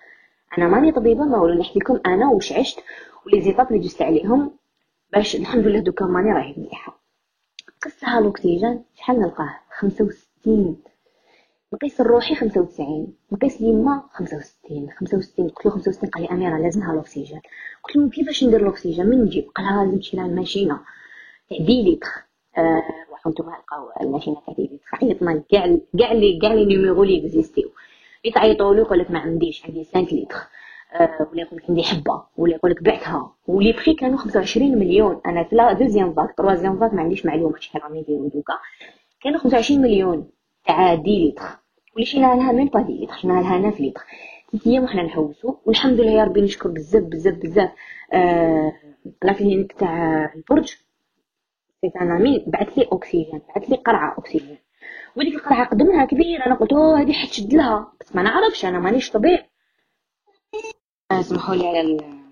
أنا 0.57 0.67
ماني 0.67 0.91
طبيبة 0.91 1.23
ما 1.23 1.37
ولا 1.37 1.55
نحكي 1.59 1.79
لكم 1.79 1.99
أنا 2.05 2.29
واش 2.29 2.53
عشت 2.53 2.79
و 3.25 3.41
les 3.41 3.50
étapes 3.50 3.67
اللي 3.67 3.79
جزت 3.79 4.01
عليهم 4.01 4.51
باش 5.13 5.35
الحمد 5.35 5.67
لله 5.67 5.79
دوكا 5.79 6.05
ماني 6.05 6.31
راهي 6.31 6.53
مليحة. 6.57 7.04
قص 7.85 8.03
لها 8.03 8.19
الاكسجين 8.19 8.83
شحال 8.95 9.19
نلقاه 9.19 9.59
65 9.77 10.77
نقيس 11.73 12.01
روحي 12.01 12.35
95 12.35 13.13
نقيس 13.31 13.61
ليما 13.61 14.03
65 14.13 14.89
65 14.99 15.49
قلت 15.49 15.65
له 15.65 15.71
65 15.71 16.09
قال 16.09 16.23
لي 16.23 16.29
أميرة 16.31 16.57
لازمها 16.57 16.93
الأكسجين. 16.93 17.41
قلت 17.83 17.95
له 17.95 18.09
كيفاش 18.09 18.43
ندير 18.43 18.61
الأكسجين؟ 18.61 19.05
من 19.05 19.21
نجيب؟ 19.23 19.49
قال 19.55 19.65
لها 19.65 19.83
لازم 19.85 19.95
تمشي 19.97 20.17
لها 20.17 20.25
ال 20.25 20.32
machine 20.32 20.79
تاع 21.49 21.57
dix 21.57 21.91
litres 21.91 22.07
آه 22.57 22.83
روحوا 23.09 23.31
نتوما 23.31 23.51
لقاو 23.51 23.89
ال 24.01 24.06
machine 24.06 24.37
تاع 24.45 24.53
dix 24.53 24.63
litres 24.63 25.05
عيطنا 25.07 25.43
كاع 25.49 25.77
كاع 25.99 26.11
les 26.13 26.39
كاع 26.41 26.53
les 26.53 26.65
numéros 26.65 27.03
لي 27.03 27.19
اكزيستيو 27.25 27.69
اللي 28.25 28.33
تعيطوا 28.35 28.73
لك 28.75 29.11
ما 29.11 29.19
عنديش 29.19 29.65
عندي 29.65 29.83
5 29.83 29.99
لتر 29.99 30.35
آه 30.93 31.27
ولا 31.31 31.41
يقول 31.41 31.57
لك 31.59 31.69
عندي 31.69 31.83
حبة 31.83 32.23
ولا 32.37 32.55
يقول 32.55 32.71
لك 32.71 32.83
بعتها. 32.83 33.34
و 33.47 33.53
les 33.53 33.71
prix 33.71 33.93
كانوا 33.93 34.17
25 34.17 34.79
مليون. 34.79 35.21
أنا 35.25 35.43
في 35.43 35.55
la 35.55 35.73
deuxième 35.73 36.13
vague 36.13 36.37
troisième 36.37 36.79
vague 36.79 36.93
ما 36.93 37.01
عنديش 37.01 37.25
معلومة 37.25 37.59
شحال 37.59 37.83
راهم 37.83 37.95
يديروا 37.95 38.29
دوكا. 38.29 38.53
كانوا 39.21 39.39
25 39.39 39.81
مليون 39.81 40.29
تاع 40.65 40.95
dix 40.95 41.29
litres. 41.29 41.45
واللي 41.93 42.05
شرينا 42.05 42.35
لها 42.35 42.51
même 42.51 42.67
pas 42.67 42.81
dix 42.81 43.05
litres 43.05 43.15
شرينا 43.15 43.33
لها 43.33 43.57
neuf 43.57 43.81
litres. 43.81 44.01
ثلاث 44.51 44.67
أيام 44.67 44.83
وحنا 44.83 45.03
نحوسو. 45.03 45.55
والحمد 45.65 45.99
لله 45.99 46.11
يا 46.11 46.23
ربي 46.23 46.41
نشكر 46.41 46.69
بزاف 46.69 47.03
بزاف 47.03 47.33
بزاف 47.35 47.69
آه 48.13 48.73
la 49.23 49.33
clinique 49.33 49.73
تاع 49.73 50.33
البرج. 50.35 50.75
c'est 51.81 51.91
un 52.01 52.11
ami 52.11 52.43
بعث 52.47 52.77
لي 52.77 52.87
أوكسيجين 52.91 53.41
بعث 53.55 53.69
لي 53.69 53.75
قرعة 53.75 54.15
أوكسيجين. 54.15 54.57
وديك 55.15 55.35
القرعة 55.35 55.65
قدمها 55.65 56.05
كبيرة 56.05 56.45
أنا 56.45 56.55
قلت 56.55 56.73
أوه 56.73 57.01
هذه 57.01 57.13
حتشد 57.13 57.53
لها. 57.53 57.93
بس 58.01 58.15
ما 58.15 58.21
نعرفش 58.21 58.65
أنا 58.65 58.79
مانيش 58.79 59.11
طبيب 59.11 59.39
اسمحوا 61.11 61.55
لي 61.55 61.67
على 61.67 61.81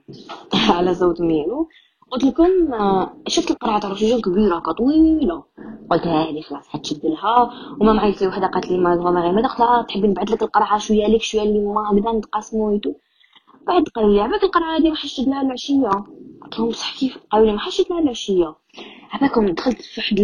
على 0.70 0.94
صوت 0.96 1.22
ميلو 1.22 1.70
قلت 2.12 2.24
لكم 2.24 2.74
آه، 2.74 3.14
شفت 3.28 3.52
القرعه 3.52 3.80
تاع 3.80 3.90
الاكسجين 3.90 4.22
كبيرة 4.22 4.60
طويله 4.60 5.44
قلت 5.90 6.08
هذه 6.08 6.42
خلاص 6.42 6.68
حتشد 6.68 7.06
لها. 7.06 7.52
وما 7.82 7.94
معيت 7.94 8.22
لي 8.22 8.28
وحدة 8.28 8.48
قالت 8.48 8.72
لي 8.72 8.78
ما 8.78 8.96
ما 8.96 9.22
غير 9.22 9.32
ما 9.32 9.86
تحبي 9.90 10.08
نبعث 10.08 10.32
لك 10.32 10.44
القرعة 10.44 10.78
شوية 10.78 11.08
لك 11.08 11.22
شوية 11.22 11.44
لي 11.44 11.60
ما 11.60 11.92
هكذا 11.92 12.12
نتقاسموا 12.12 12.70
et 12.70 12.77
tout. 12.77 12.94
بعد 13.68 13.84
قالوا 13.96 14.14
لي 14.14 14.22
عباك 14.22 14.44
القرعة 14.44 14.78
هذه 14.78 14.90
ما 14.90 14.96
حشد 14.96 15.28
لها 15.28 15.42
العشية. 15.42 15.90
قلت 16.42 16.60
لهم 16.60 16.70
بصح 16.70 17.00
كيف؟ 17.00 17.18
قالوا 17.32 17.46
لي 17.46 17.54
ما 17.54 17.60
حشد 17.60 17.86
لها 17.90 18.00
العشية. 18.00 18.56
عباكم 19.12 19.46
دخلت 19.46 19.82
في 19.82 20.02
واحد 20.02 20.20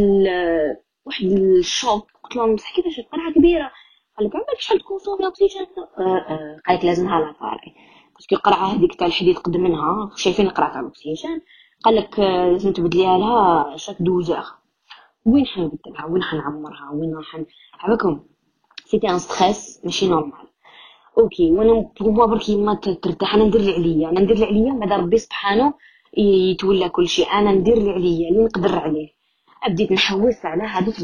واحد 1.06 1.26
ال 1.26 1.42
choc 1.42 2.08
قلت 2.24 2.36
لهم 2.36 2.56
بصح 2.56 2.76
كيفاش؟ 2.76 3.00
القرعه 3.00 3.34
كبيرة. 3.34 3.72
قال 4.18 4.28
لك 4.28 4.36
عباك 4.36 4.60
شحال 4.60 4.80
ت 4.80 4.85
consommer 4.85 5.28
اكسجين 5.28 5.68
آه، 5.98 6.02
آه، 6.02 6.60
قالت 6.68 6.84
لازمها 6.84 7.20
l'appareil 7.20 7.76
parce 8.20 8.30
que 8.30 8.36
القرعه 8.36 8.66
هذيك 8.74 8.96
تاع 8.96 9.08
الحديد 9.08 9.38
قد 9.38 9.58
منها 9.58 10.12
شايفين 10.16 10.46
القرعه 10.48 10.72
تاع 10.74 10.82
الاكسجين 10.82 11.42
قال 11.84 11.96
لك 11.96 12.20
آه، 12.20 12.50
لازم 12.50 12.74
تبدليها 12.74 13.18
لها 13.18 13.78
chaque 13.78 13.96
deux 14.00 14.17
heures. 14.17 14.48
وين 15.26 15.46
حنبدلها 15.46 16.06
وين 16.06 16.24
حنعمرها 16.24 16.92
وين 16.94 17.16
راح 17.16 17.42
عباكم 17.80 18.24
c'était 18.86 19.10
un 19.10 19.20
stress 19.20 19.82
ماشي 19.86 20.08
normal 20.10 20.48
OK 21.18 21.52
وأنا 21.52 21.92
pour 22.02 22.26
برك 22.26 22.58
ما 22.58 22.74
ترتاح 22.76 23.36
أنا 23.36 23.44
ندير 23.44 23.62
اللي 23.62 23.74
عليا 23.74 24.10
أنا 24.10 24.20
ندير 24.20 24.36
اللي 24.36 24.46
عليا 24.46 24.74
بعد 24.74 24.92
ربي 25.00 25.18
سبحانه 25.18 25.74
يتولى 26.18 26.90
كل 26.90 27.08
شيء. 27.08 27.32
أنا 27.32 27.52
ندير 27.52 27.78
اللي 27.78 27.92
عليا 27.92 28.30
اللي 28.30 28.44
نقدر 28.44 28.80
عليه. 28.80 29.10
بديت 29.70 29.92
نحوس 29.92 30.46
على 30.46 30.64
هذاك 30.64 30.96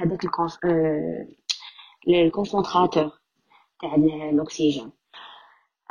هذاك 0.00 0.24
ال 0.24 0.29
concen 0.29 0.58
ال 2.08 2.15
concentrateur 2.15 3.10
تاع 3.80 3.94
الاكسجين 3.94 4.90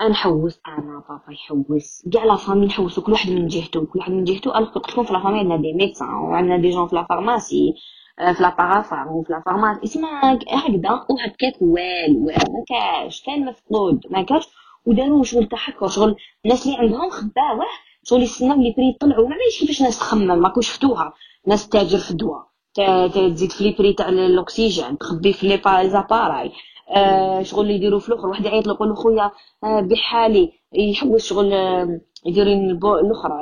نحوس 0.02 0.60
أنا 0.68 1.04
بابا 1.10 1.34
يحوس. 1.34 2.08
كاع 2.14 2.24
la 2.24 2.36
famille 2.36 2.66
نحوسو 2.66 3.02
كل 3.02 3.12
واحد 3.12 3.30
من 3.32 3.48
جهته 3.48 3.86
كل 3.86 4.00
واحد 4.00 4.12
من 4.12 4.24
جهته 4.24 4.58
alors 4.58 4.70
قلت 4.70 4.90
لكم 4.90 5.04
في 5.04 5.14
la 5.14 5.20
famille 5.20 5.40
عندنا 5.40 5.58
des 5.58 5.74
médecins 5.74 6.08
وعندنا 6.08 6.58
des 6.58 6.70
gens 6.70 6.88
في 6.88 6.96
la 6.96 7.04
pharmacie 7.10 7.74
في 8.18 8.44
la 8.44 8.56
parapharm 8.58 9.08
وفي 9.08 9.34
la 9.34 9.42
pharmacie. 9.46 9.84
اسمها 9.84 10.34
هكذا 10.34 10.92
وهكاك 11.10 11.62
والو 11.62 12.26
ما 12.26 12.64
كاش 12.68 13.24
كان 13.24 13.46
مفقود 13.46 14.00
ما 14.10 14.22
كاش. 14.22 14.48
وداروا 14.86 15.24
شغل 15.24 15.46
تحكر 15.48 15.88
شغل 15.88 16.16
الناس 16.46 16.66
اللي 16.68 16.78
عندهم 16.78 17.10
خباوة 17.10 17.66
شغل 18.04 18.22
يستناو 18.24 18.62
les 18.62 18.74
prix 18.78 18.90
يطلعوا. 18.90 19.28
ما 19.28 19.36
عرفتش 19.36 19.60
كيفاش 19.60 19.80
الناس 19.80 20.00
تخمم؟ 20.00 20.40
ماكو 20.40 20.62
شفتوها 20.62 21.14
ناس 21.48 21.70
تاجر 21.70 21.98
في 21.98 22.12
الدواء 22.12 22.46
تزيد 23.14 23.52
في 23.52 23.64
les 23.64 23.76
prix 23.80 23.94
تاع 23.94 24.10
الأكسجين 24.10 24.98
تخبي 24.98 25.34
في 25.34 25.48
les 25.48 25.90
appareils 25.90 26.52
آه 26.90 27.42
شغل 27.42 27.72
يديروا 27.72 28.00
في 28.00 28.10
الآخر 28.10 28.28
واحد 28.28 28.46
يعيط 28.46 28.68
له 28.68 28.74
يقول 28.74 28.90
له 28.90 28.96
خويا 28.96 29.32
آه 29.64 29.82
بحالي. 29.82 30.52
يحوس 30.74 31.26
شغل 31.26 31.54
آه 31.54 32.00
يديروا 32.26 33.00
الأخرى 33.02 33.42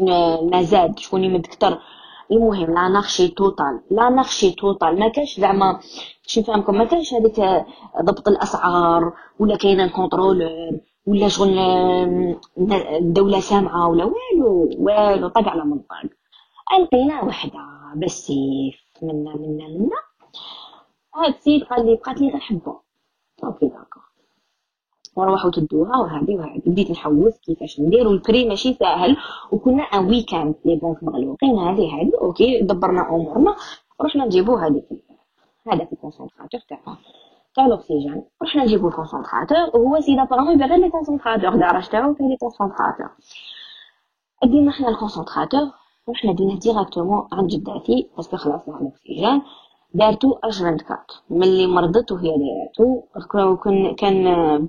المزاد 0.00 0.98
شكون 0.98 1.24
يمد 1.24 1.46
كتر 1.46 1.78
المهم 2.32 2.74
l'anarchie 2.74 3.28
totale 3.28 3.80
l'anarchie 3.90 4.50
totale 4.50 4.98
ما 5.00 5.08
كانش 5.08 5.40
زعما 5.40 5.80
باش 6.24 6.38
نفهمكم 6.38 6.74
ما 6.78 6.84
كانش 6.84 7.14
هذيك 7.14 7.40
ضبط 8.02 8.28
الأسعار 8.28 9.12
ولا 9.38 9.56
كاين 9.56 9.88
contrôleur 9.88 10.70
ولا 11.06 11.28
شغل 11.28 11.58
الدولة 12.98 13.40
سامعة 13.40 13.88
ولا 13.88 14.04
والو 14.04 14.70
والو 14.78 15.28
طق 15.28 15.48
على 15.48 15.64
منطق. 15.64 15.94
لقينا 16.82 17.22
وحدة 17.24 17.60
بالسيف 17.94 18.74
منا 19.02 19.36
منا 19.36 19.68
منا. 19.68 20.09
هاد 21.16 21.34
السيد 21.34 21.64
قال 21.64 21.86
لي 21.86 21.96
بقات 21.96 22.20
لي 22.20 22.30
حبة. 22.30 22.80
OK 23.44 23.66
d'accord. 23.66 24.02
وروحوا 25.16 25.50
تدوها 25.50 25.96
وهذه 25.96 26.36
وهذه 26.36 26.62
بديت 26.66 26.90
نحوس 26.90 27.38
كيفاش 27.38 27.80
نديرو. 27.80 28.10
ال 28.10 28.18
prix 28.18 28.48
ماشي 28.48 28.74
ساهل. 28.74 29.16
وكنا 29.52 29.82
en 29.82 30.06
week-end 30.06 30.54
les 30.64 30.76
banques 30.76 31.02
مغلوقين 31.02 31.58
هذه 31.58 32.00
هذه 32.00 32.12
OK 32.20 32.60
دبرنا 32.60 33.08
أمورنا. 33.08 33.56
رحنا 34.00 34.24
نجيبو 34.24 34.56
هذيك 34.56 34.84
هذاك 35.66 35.92
الكونسونطراتور 35.92 36.60
تاع 36.68 36.78
تاع 37.54 37.66
الأكسجين. 37.66 38.24
رحنا 38.42 38.64
نجيبو 38.64 38.88
الكونسونطراتور 38.88 39.80
وهو 39.80 40.00
سيد 40.00 40.18
ابارامون 40.18 40.54
يبيع 40.54 40.66
غير 40.66 40.78
لي 40.78 40.90
كونسونطراتور 40.90 41.56
دارج 41.56 41.88
تاعو 41.88 42.14
كاين 42.14 42.28
لي 42.30 42.36
كونسونطراتور 42.36 43.10
دينا 44.44 44.72
حنا 44.72 44.88
الكونسونطراتور 44.88 45.70
رحنا 46.08 46.32
ديناه 46.32 46.58
ديراكتومون 46.58 47.28
عند 47.32 47.48
جداتي 47.48 48.10
باسكو 48.16 48.36
خلاص 48.36 48.68
الأكسجين. 48.68 49.42
دارتو 49.94 50.32
اش 50.44 50.62
24 50.62 50.98
ملي 51.30 51.66
مرضت 51.66 52.12
وهي 52.12 52.30
دارتو 52.38 53.56
كان 53.56 53.94
كان 53.94 54.24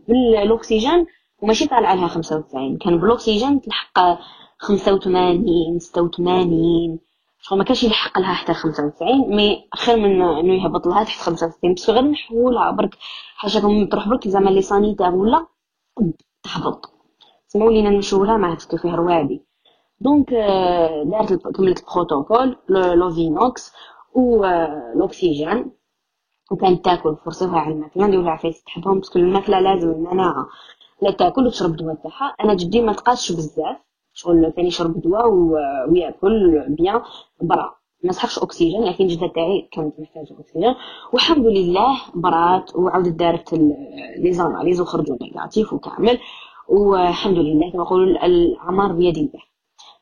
بالأكسجين 0.08 1.06
وماشي 1.42 1.68
طالعه 1.68 1.96
لها 1.96 2.08
95 2.08 2.78
كان 2.78 2.98
بالأكسجين 3.00 3.62
تلحق 3.62 4.20
85 4.58 5.80
86 5.80 7.00
شغل 7.42 7.58
ما 7.58 7.64
كانش 7.64 7.84
يلحق 7.84 8.20
لها 8.20 8.34
حتى 8.34 8.54
95 8.54 9.36
مي 9.36 9.68
خير 9.76 9.98
من 9.98 10.22
إنه 10.22 10.54
يهبط 10.64 10.88
لها 10.88 11.04
تحت 11.04 11.22
65 11.22 11.74
بس 11.74 11.90
غير 11.90 12.04
نحولها 12.04 12.72
برك 12.72 12.98
حاجة 13.36 13.86
تروح 13.92 14.08
برك 14.08 14.28
زعما 14.28 14.50
لي 14.50 14.62
سانيتير 14.62 15.16
ولا 15.16 15.46
تهبط. 16.44 16.94
سمعوا 17.48 17.72
لينا 17.72 17.90
نمشيو 17.90 18.24
لها 18.24 18.56
تسكي 18.56 18.78
فيها 18.78 18.96
روادي 18.96 19.42
دونك 20.00 20.30
دارت 21.06 21.48
كملت 21.48 21.80
البروتوكول 21.80 22.58
لو 22.70 23.10
فينوكس 23.10 23.74
والاكسجين 24.14 25.72
وكانت 26.52 26.86
تاكل 26.86 27.16
فرصتها 27.26 27.60
على 27.60 27.74
الماكلة. 27.74 28.08
ندير 28.08 28.22
لها 28.22 28.32
عفايس 28.32 28.64
تحبهم 28.64 29.00
باسكو 29.00 29.20
الماكله 29.20 29.60
لازم 29.60 29.92
المناعه 29.92 30.48
لا 31.02 31.12
تاكل 31.12 31.48
وتشرب 31.48 31.72
الدواء 31.72 31.96
تاعها. 31.96 32.36
أنا 32.44 32.54
جدي 32.54 32.82
ما 32.82 32.94
تقاسش 32.94 33.32
بزاف. 33.32 33.78
شغل 34.14 34.50
كان 34.50 34.66
يشرب 34.66 35.02
دواء 35.02 35.28
ويأكل 35.90 36.66
bien. 36.68 37.02
برا 37.42 37.76
ما 38.04 38.12
سحقش 38.12 38.40
اكسجين 38.40 38.84
لكن 38.84 39.08
جده 39.08 39.28
تاعي 39.28 39.70
كانت 39.72 40.00
محتاجه 40.00 40.40
اكسجين 40.40 40.76
والحمد 41.14 41.46
لله 41.46 42.02
برات 42.16 42.76
وعاودت 42.76 43.10
دارت 43.12 43.54
les 44.18 44.34
analyses 44.34 44.82
وخرجوا 44.82 45.18
négatif 45.22 45.74
وكامل. 45.74 46.20
والحمد 46.70 47.38
لله 47.38 47.72
كما 47.72 47.84
نقولوا 47.84 48.26
الأعمار 48.26 48.92
بيد 48.92 49.18
الله. 49.18 49.42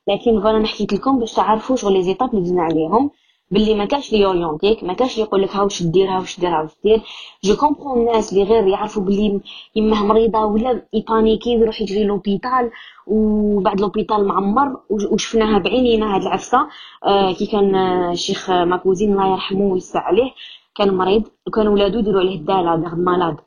لكن 0.08 0.42
فانا 0.42 0.60
نحكيت 0.60 0.94
لكم 0.94 1.20
باش 1.20 1.34
تعرفوا 1.34 1.76
شغل 1.76 1.94
les 1.94 2.04
étapes 2.04 2.36
اللي 2.36 2.62
عليهم. 2.62 3.12
باللي 3.52 3.76
ما 3.76 3.86
كاش 3.86 4.14
لي 4.14 4.26
orienti 4.26 4.77
ك 4.77 4.84
ما 4.84 4.94
كاش 4.94 5.18
لي 5.18 5.24
يقول 5.24 5.42
لك 5.42 5.56
هاوش 5.56 5.84
دير 5.84 6.10
هاوش 6.10 6.40
دير 6.40 6.50
هاوش 6.50 6.72
دير. 6.84 7.02
je 7.44 7.56
comprends 7.56 8.00
الناس 8.08 8.34
اللي 8.34 8.44
غير 8.44 8.68
يعرفوا 8.68 9.04
باللي 9.04 9.42
يمه 9.76 10.06
مريضة 10.06 10.40
ولا 10.40 10.82
ي 10.94 11.01
paniquer 11.01 11.58
ويروح 11.58 11.82
يجري 11.82 12.04
l'hôpital 12.04 12.72
وبعد 13.08 13.82
l'hôpital 13.82 14.28
معمر 14.28 14.78
وشفناها 14.90 15.58
بعينينا 15.60 16.16
هاد 16.16 16.22
العفسة. 16.22 16.68
آه 17.06 17.32
كي 17.34 17.46
كان 17.46 17.76
الشيخ 18.12 18.50
ماكوزين 18.52 19.12
الله 19.14 19.32
يرحمه 19.32 19.62
ويسع 19.66 20.00
عليه 20.00 20.32
كان 20.76 20.94
مريض 20.94 21.24
وكان 21.48 21.68
ولادو 21.68 22.00
يديروا 22.00 22.20
عليه 22.20 22.36
الداله 22.36 22.76
garde 22.76 22.96
malade 22.96 23.38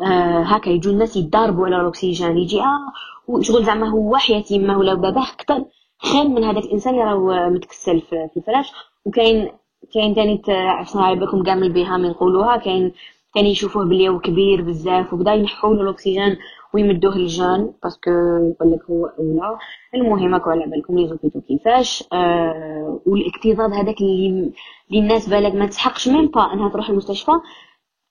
آه 0.00 0.42
هكا 0.42 0.70
يجوا 0.70 0.92
الناس 0.92 1.16
يتضاربوا 1.16 1.66
على 1.66 1.80
الأكسجين 1.80 2.38
يجي 2.38 2.60
آه 2.60 2.92
وشغل 3.28 3.64
زعما 3.64 3.88
هو 3.88 4.16
حياتي 4.16 4.58
ما 4.58 4.76
ولا 4.76 4.94
باباه 4.94 5.26
كتر 5.38 5.64
خير 6.02 6.28
من 6.28 6.44
هذاك 6.44 6.64
الإنسان 6.64 6.94
اللي 6.94 7.04
راه 7.04 7.48
متكسل 7.48 8.00
في 8.00 8.30
الفراش. 8.36 8.72
وكاين 9.04 9.50
كاين 9.94 10.14
تاني 10.14 10.42
عرفنا 10.48 11.02
على 11.02 11.16
بالكم 11.16 11.42
كاع 11.42 11.54
من 11.54 11.76
يقولوها. 12.04 12.56
كاين 12.56 12.92
كان 13.34 13.46
يشوفوه 13.46 13.84
بلي 13.84 14.08
هو 14.08 14.18
كبير 14.18 14.62
بزاف 14.62 15.12
وبدا 15.12 15.32
ينحوا 15.34 15.74
له 15.74 15.82
الأكسجين 15.82 16.36
ويمدوه 16.74 17.18
لل 17.18 17.30
jeunes. 17.30 17.72
parce 17.82 17.99
que 17.99 18.10
يقول 18.10 18.72
لك 18.72 18.90
هو 18.90 19.06
اولى 19.06 19.58
المهم 19.94 20.34
هاكو 20.34 20.50
على 20.50 20.66
بالكم 20.66 20.98
les 20.98 21.08
hôpitaux 21.08 21.40
كيفاش. 21.40 22.04
آه 22.12 23.00
والاكتظاظ 23.06 23.72
هذاك 23.72 24.00
اللي 24.00 24.52
اللي 24.90 25.00
الناس 25.00 25.28
بالك 25.28 25.54
ما 25.54 25.66
تسحقش 25.66 26.08
même 26.08 26.26
pas 26.26 26.52
أنها 26.52 26.68
تروح 26.68 26.90
المستشفى. 26.90 27.32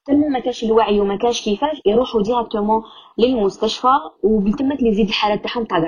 تما 0.08 0.28
ما 0.28 0.40
كاش 0.40 0.64
الوعي 0.64 1.00
وما 1.00 1.16
كاش 1.16 1.44
كيفاش 1.46 1.82
يروحوا 1.86 2.22
directement 2.22 2.84
للمستشفى 3.18 3.94
وبالتمت 4.24 4.80
اللي 4.80 4.90
يزيد 4.90 5.08
الحاله 5.08 5.36
تاعهم 5.36 5.66
تاع 5.66 5.80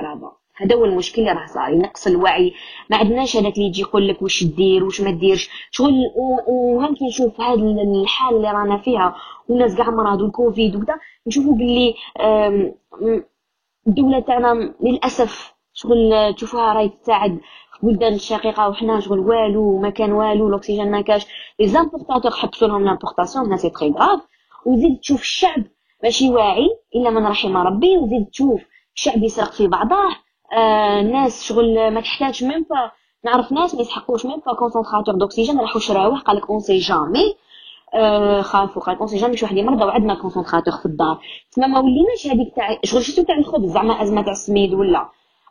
هذا 0.58 0.76
هو 0.76 0.86
المشكل 0.86 1.22
اللي 1.22 1.32
راه 1.32 1.46
صار 1.46 1.78
نقص 1.78 2.08
الوعي. 2.08 2.54
ما 2.90 2.98
عندناش 2.98 3.38
هذاك 3.38 3.54
اللي 3.54 3.66
يجي 3.68 3.82
يقول 3.82 4.08
لك 4.08 4.22
واش 4.22 4.44
دير 4.44 4.84
واش 4.84 5.02
ما 5.02 5.12
ديرش. 5.12 5.50
شغل 5.72 5.94
وهم 6.48 6.96
كي 6.96 7.06
نشوف 7.08 7.42
هذا 7.42 7.62
الحال 8.02 8.36
اللي 8.36 8.52
رانا 8.52 8.78
فيها. 8.78 9.16
والناس 9.50 9.76
كاع 9.76 9.90
مرض 9.90 10.22
والكوفيد 10.22 10.76
وكذا 10.76 10.96
نشوفوا 11.28 11.54
باللي 11.54 11.96
الدولة 13.88 14.20
تاعنا 14.20 14.74
للأسف 14.82 15.54
شغل 15.74 16.34
تشوفوها 16.38 16.74
راهي 16.74 16.90
تساعد 16.90 17.40
بلدان 17.84 18.14
الشقيقة 18.14 18.70
وحنا 18.70 19.00
شغل 19.00 19.20
والو 19.20 19.80
ما 19.80 19.90
كان 19.90 20.12
والو 20.12 20.48
الأكسجين 20.48 20.92
ما 20.92 21.02
كاش 21.02 21.26
les 21.60 21.68
importateurs 21.68 22.32
حبسوا 22.32 22.68
لهم 22.68 22.86
l'importation 22.86 23.46
هنا 23.46 23.58
c'est 23.58 23.70
très 23.70 23.90
grave 23.90 24.22
وزيد 24.66 25.00
تشوف 25.00 25.22
الشعب 25.22 25.64
ماشي 26.04 26.30
واعي 26.30 26.68
إلا 26.96 27.10
من 27.10 27.26
رحم 27.26 27.58
ربي 27.58 27.98
وزيد 27.98 28.26
تشوف 28.26 28.62
الشعب 28.96 29.24
يسرق 29.24 29.52
في 29.52 29.68
بعضاه 29.68 30.10
آه 30.54 31.02
ناس 31.02 31.44
شغل 31.44 31.92
ما 31.92 32.02
تحتاجش 32.02 32.44
même 32.44 32.66
pas 32.70 32.92
نعرف 33.24 33.52
ناس 33.52 33.76
ما 33.76 33.82
يسحقوش 33.82 34.26
même 34.26 34.40
pas 34.46 34.54
concentrateur 34.54 35.16
d'oxygène 35.16 35.60
راحوا 35.60 35.82
شراوه 35.82 36.20
قالك 36.20 36.50
on 36.50 36.60
sait 36.60 36.78
jamais 36.78 37.36
آه 37.94 38.42
خافوا 38.42 38.82
قالك 38.82 39.00
اون 39.00 39.08
سي 39.08 39.18
جامي 39.18 39.38
شي 39.38 39.46
واحد 39.46 39.58
يمرض 39.58 39.82
وعندنا 39.82 40.16
concentrateur 40.16 40.74
في 40.78 40.86
الدار. 40.86 41.20
تما 41.52 41.68
ما 41.68 41.80
وليناش 41.80 42.28
هذيك 42.28 42.56
تاع 42.56 42.80
شغل 42.84 43.04
شفتو 43.04 43.24
تاع 43.24 43.38
الخبز؟ 43.38 43.72
زعما 43.72 44.02
أزمة 44.02 44.22
تاع 44.22 44.32
السميد 44.32 44.74
ولا. 44.74 45.10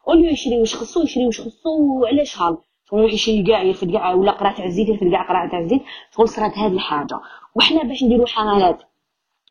au 0.08 0.16
lieu 0.16 0.30
يشري 0.30 0.60
واش 0.60 0.76
خصو 0.76 1.02
يشري 1.02 1.26
واش 1.26 1.40
خصو 1.40 2.04
علاش 2.06 2.38
هال 2.42 2.56
شغل 2.90 3.14
يشري 3.14 3.42
كاع 3.42 3.62
يرفد 3.62 3.92
كاع 3.92 4.14
ولا 4.14 4.32
قرعه 4.32 4.56
تاع 4.56 4.64
الزيت 4.64 4.88
يرفد 4.88 5.10
كاع 5.10 5.28
قرعه 5.28 5.50
تاع 5.50 5.58
الزيت. 5.58 5.82
شغل 6.16 6.28
صرات 6.28 6.58
هذه 6.58 6.72
الحاجة. 6.72 7.20
وحنا 7.54 7.82
باش 7.82 8.04
نديرو 8.04 8.26
حملات 8.26 8.82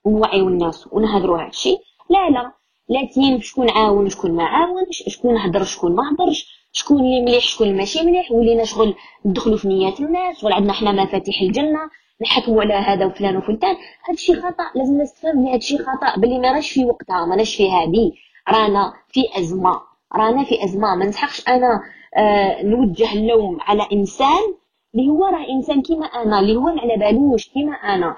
ونوعيو 0.05 0.47
الناس 0.47 0.89
ونهضروا 0.91 1.41
هادشي 1.41 1.77
لا 2.09 2.29
لا. 2.29 2.51
تين 3.13 3.41
شكون 3.41 3.69
عاون 3.69 4.09
شكون 4.09 4.31
ما 4.31 4.43
عاونش 4.43 5.03
شكون 5.07 5.37
هضر 5.37 5.63
شكون 5.63 5.95
ما 5.95 6.03
هضرش 6.11 6.55
شكون 6.71 6.99
اللي 6.99 7.21
مليح 7.21 7.43
شكون 7.43 7.77
ماشي 7.77 8.05
مليح 8.05 8.31
ولينا 8.31 8.63
شغل 8.63 8.95
ندخلوا 9.25 9.57
في 9.57 9.67
نيات 9.67 9.99
الناس 9.99 10.41
شغل 10.41 10.53
عندنا 10.53 10.73
حنا 10.73 10.91
مفاتيح 11.03 11.41
الجنة 11.41 11.79
نحكموا 12.21 12.61
على 12.61 12.73
هذا 12.73 13.05
وفلان 13.05 13.37
وفلان 13.37 13.75
هادشي 14.09 14.33
خطأ 14.35 14.63
لازم 14.75 14.93
الناس 14.93 15.13
تفهم 15.13 15.43
بلي 15.43 15.53
هادشي 15.53 15.77
خطأ 15.77 16.15
بلي 16.19 16.39
ما 16.39 16.51
راش 16.51 16.71
في 16.71 16.85
وقتها 16.85 17.25
ما 17.25 17.35
راش 17.35 17.55
في 17.55 17.71
هادي. 17.71 18.13
رانا 18.49 18.93
في 19.07 19.21
أزمة 19.37 19.81
رانا 20.15 20.43
في 20.43 20.63
أزمة. 20.63 20.95
ما 20.95 21.05
نسحقش 21.05 21.47
أنا 21.47 21.81
آه 22.17 22.63
نوجه 22.63 23.13
اللوم 23.13 23.57
على 23.61 23.87
إنسان 23.93 24.53
اللي 24.95 25.09
هو 25.09 25.25
راه 25.25 25.45
إنسان 25.49 25.81
كيما 25.81 26.05
أنا 26.05 26.39
اللي 26.39 26.55
هو 26.55 26.61
ما 26.61 26.81
على 26.81 26.97
بالوش 26.97 27.49
كيما 27.49 27.73
أنا. 27.73 28.15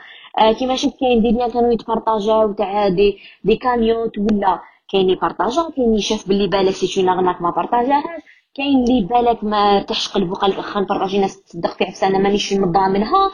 كيما 0.60 0.76
شفت 0.76 1.00
كاين 1.00 1.22
des 1.22 1.32
biens 1.32 1.52
كانوا 1.52 1.74
يتبارطاجاو 1.74 2.52
تاع 2.52 2.88
des 2.88 3.18
des 3.44 3.56
camions 3.56 4.12
ولا 4.18 4.60
كاين 4.92 5.10
يبارطاجا 5.10 5.70
كاين 5.76 5.90
اللي 5.90 6.02
شاف 6.02 6.28
باللي 6.28 6.48
بالك 6.48 6.70
c'est 6.74 7.02
une 7.02 7.10
arnaque 7.10 7.42
ما 7.42 7.50
بارطاجاهاش 7.50 8.22
كاين 8.56 8.84
اللي 8.84 9.02
بالك 9.02 9.44
ما 9.44 9.78
ارتاحش 9.78 10.08
قلبو 10.10 10.34
قال 10.34 10.52
لك 10.52 10.58
اخا 10.60 10.80
نبارطاجي 10.80 11.20
ناس 11.20 11.44
تصدق 11.44 11.78
في 11.78 11.84
عفسه 11.84 12.08
أنا 12.08 12.20
مانيش 12.20 12.54
مضامنها 12.54 13.32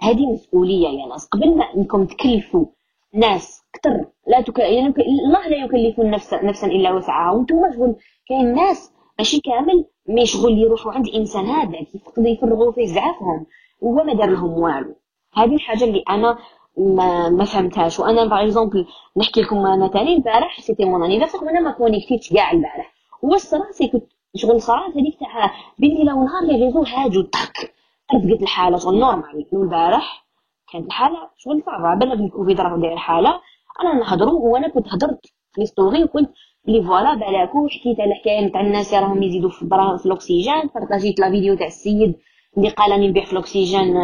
هذه 0.00 0.26
مسؤولية 0.32 0.88
يا 0.88 1.06
ناس 1.06 1.26
قبل 1.28 1.56
ما 1.56 1.64
إنكم 1.76 2.06
تكلفوا 2.06 2.66
ناس 3.14 3.62
كتر 3.72 3.90
لا 4.26 4.40
تك... 4.40 4.58
يعني 4.58 4.94
الله 5.28 5.48
لا 5.48 5.56
يكلف 5.56 6.00
النفس 6.00 6.34
نفسا 6.34 6.66
إلا 6.66 6.92
وسعها. 6.92 7.32
وأنتم 7.32 7.56
شغل 7.76 7.96
كاين 8.28 8.54
ناس 8.54 8.92
ماشي 9.18 9.40
كامل 9.40 9.84
mais 10.08 10.26
شغل 10.26 10.58
يروحوا 10.58 10.92
عند 10.92 11.08
انسان 11.08 11.46
هذا 11.46 11.76
يفقدوا 11.94 12.28
يفرغوا 12.28 12.72
فيه 12.72 12.86
زعافهم 12.86 13.46
وهو 13.80 14.04
ما 14.04 14.14
دار 14.14 14.30
لهم 14.30 14.50
والو. 14.50 14.94
هذه 15.34 15.54
الحاجة 15.54 15.84
اللي 15.84 16.02
أنا 16.10 16.38
ما, 16.78 17.28
ما 17.28 17.44
فهمتهاش. 17.44 18.00
وأنا 18.00 18.24
par 18.24 18.44
exemple 18.44 18.86
نحكي 19.16 19.40
لكم 19.40 19.66
أنا 19.66 19.88
تاني 19.88 20.16
البارح 20.16 20.60
c'était 20.60 20.84
mon 20.84 21.04
anniversaire 21.04 21.44
وأنا 21.44 21.60
ما 21.60 21.70
كونيكتيتش 21.70 22.32
كاع 22.32 22.50
البارح. 22.50 22.94
واش 23.22 23.40
سي 23.70 23.88
كنت 23.88 24.04
شغل 24.36 24.60
صرات 24.62 24.96
هذيك 24.96 25.18
تاع 25.20 25.50
بين 25.78 25.96
ليله 25.96 26.14
ونهار 26.14 26.44
les 26.44 26.64
réseaux 26.64 26.82
هاجوا 26.82 27.22
tac. 27.22 27.74
رفقت 28.14 28.42
الحالة 28.42 28.78
شغل 28.78 28.98
normal. 28.98 29.46
البارح 29.52 30.26
كانت 30.72 30.86
الحالة 30.86 31.30
شغل 31.36 31.62
صعبة. 31.66 31.94
بلا 31.94 32.14
بالكوفيد 32.14 32.60
راه 32.60 32.76
داير 32.76 32.96
حالة. 32.96 33.40
أنا 33.82 33.94
نهضروا 33.94 34.52
وأنا 34.52 34.68
كنت 34.68 34.88
هضرت 34.88 35.26
في 35.52 35.66
story 35.66 36.04
وقلت 36.04 36.30
لي 36.66 36.82
voilà 36.82 37.14
بالاكو 37.14 37.68
حكيت 37.68 38.00
على 38.00 38.10
الحكاية 38.10 38.52
تاع 38.52 38.60
الناس 38.60 38.94
راهم 38.94 39.22
يزيدوا 39.22 39.50
في 39.50 39.68
في 39.98 40.06
الأكسجين 40.06 40.70
بارطاجيت 40.74 41.20
la 41.20 41.30
vidéo 41.30 41.56
تاع 41.56 41.66
السيد. 41.66 42.14
اللي 42.56 42.68
قال 42.68 42.90
راني 42.92 43.08
نبيع 43.08 43.24
في 43.24 43.32
الأكسجين 43.32 43.94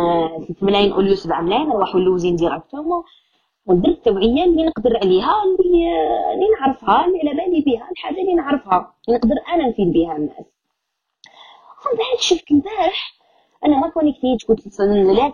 6 0.44 0.66
ملايين 0.66 0.92
au 0.92 0.99
lieu 0.99 1.14
7 1.14 1.40
ملايين 1.40 1.68
نروحوا 1.68 2.00
l'usine 2.00 2.36
directement 2.36 3.02
ودرت 3.66 3.96
التوعيه 4.06 4.44
اللي 4.44 4.66
نقدر 4.66 4.96
عليها 4.96 5.32
اللي 5.44 5.88
اللي 6.34 6.46
نعرفها 6.60 7.06
اللي 7.06 7.18
على 7.30 7.50
بالي 7.50 7.60
بها 7.60 7.88
الحاجة 7.92 8.20
اللي 8.20 8.34
نعرفها 8.34 8.94
اللي 9.08 9.18
نقدر 9.18 9.34
أنا 9.54 9.68
نفيد 9.68 9.92
بها 9.92 10.16
الناس. 10.16 10.46
من 11.86 11.98
بعد 11.98 12.20
شفت 12.20 12.50
البارح 12.50 13.14
أنا 13.64 13.80
ما 13.80 13.88
كونيكتيت 13.90 14.44
كنت 14.48 14.60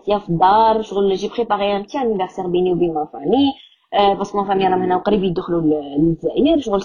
يا 0.08 0.18
في 0.18 0.28
الدار 0.28 0.82
شغل 0.82 1.14
j'ai 1.14 1.28
préparé 1.28 1.76
un 1.76 1.82
petit 1.82 1.98
anniversaire 1.98 2.46
بيني 2.46 2.72
وبين 2.72 2.94
ma 2.94 3.04
famille 3.12 3.52
parce 3.92 4.21
que 4.21 4.38
ma 4.38 4.48
famille 4.48 4.68
راهم 4.68 4.82
هنا 4.82 4.96
قريب 4.96 5.24
يدخلوا 5.24 5.60
للجزائر. 5.60 6.60
شغل 6.60 6.80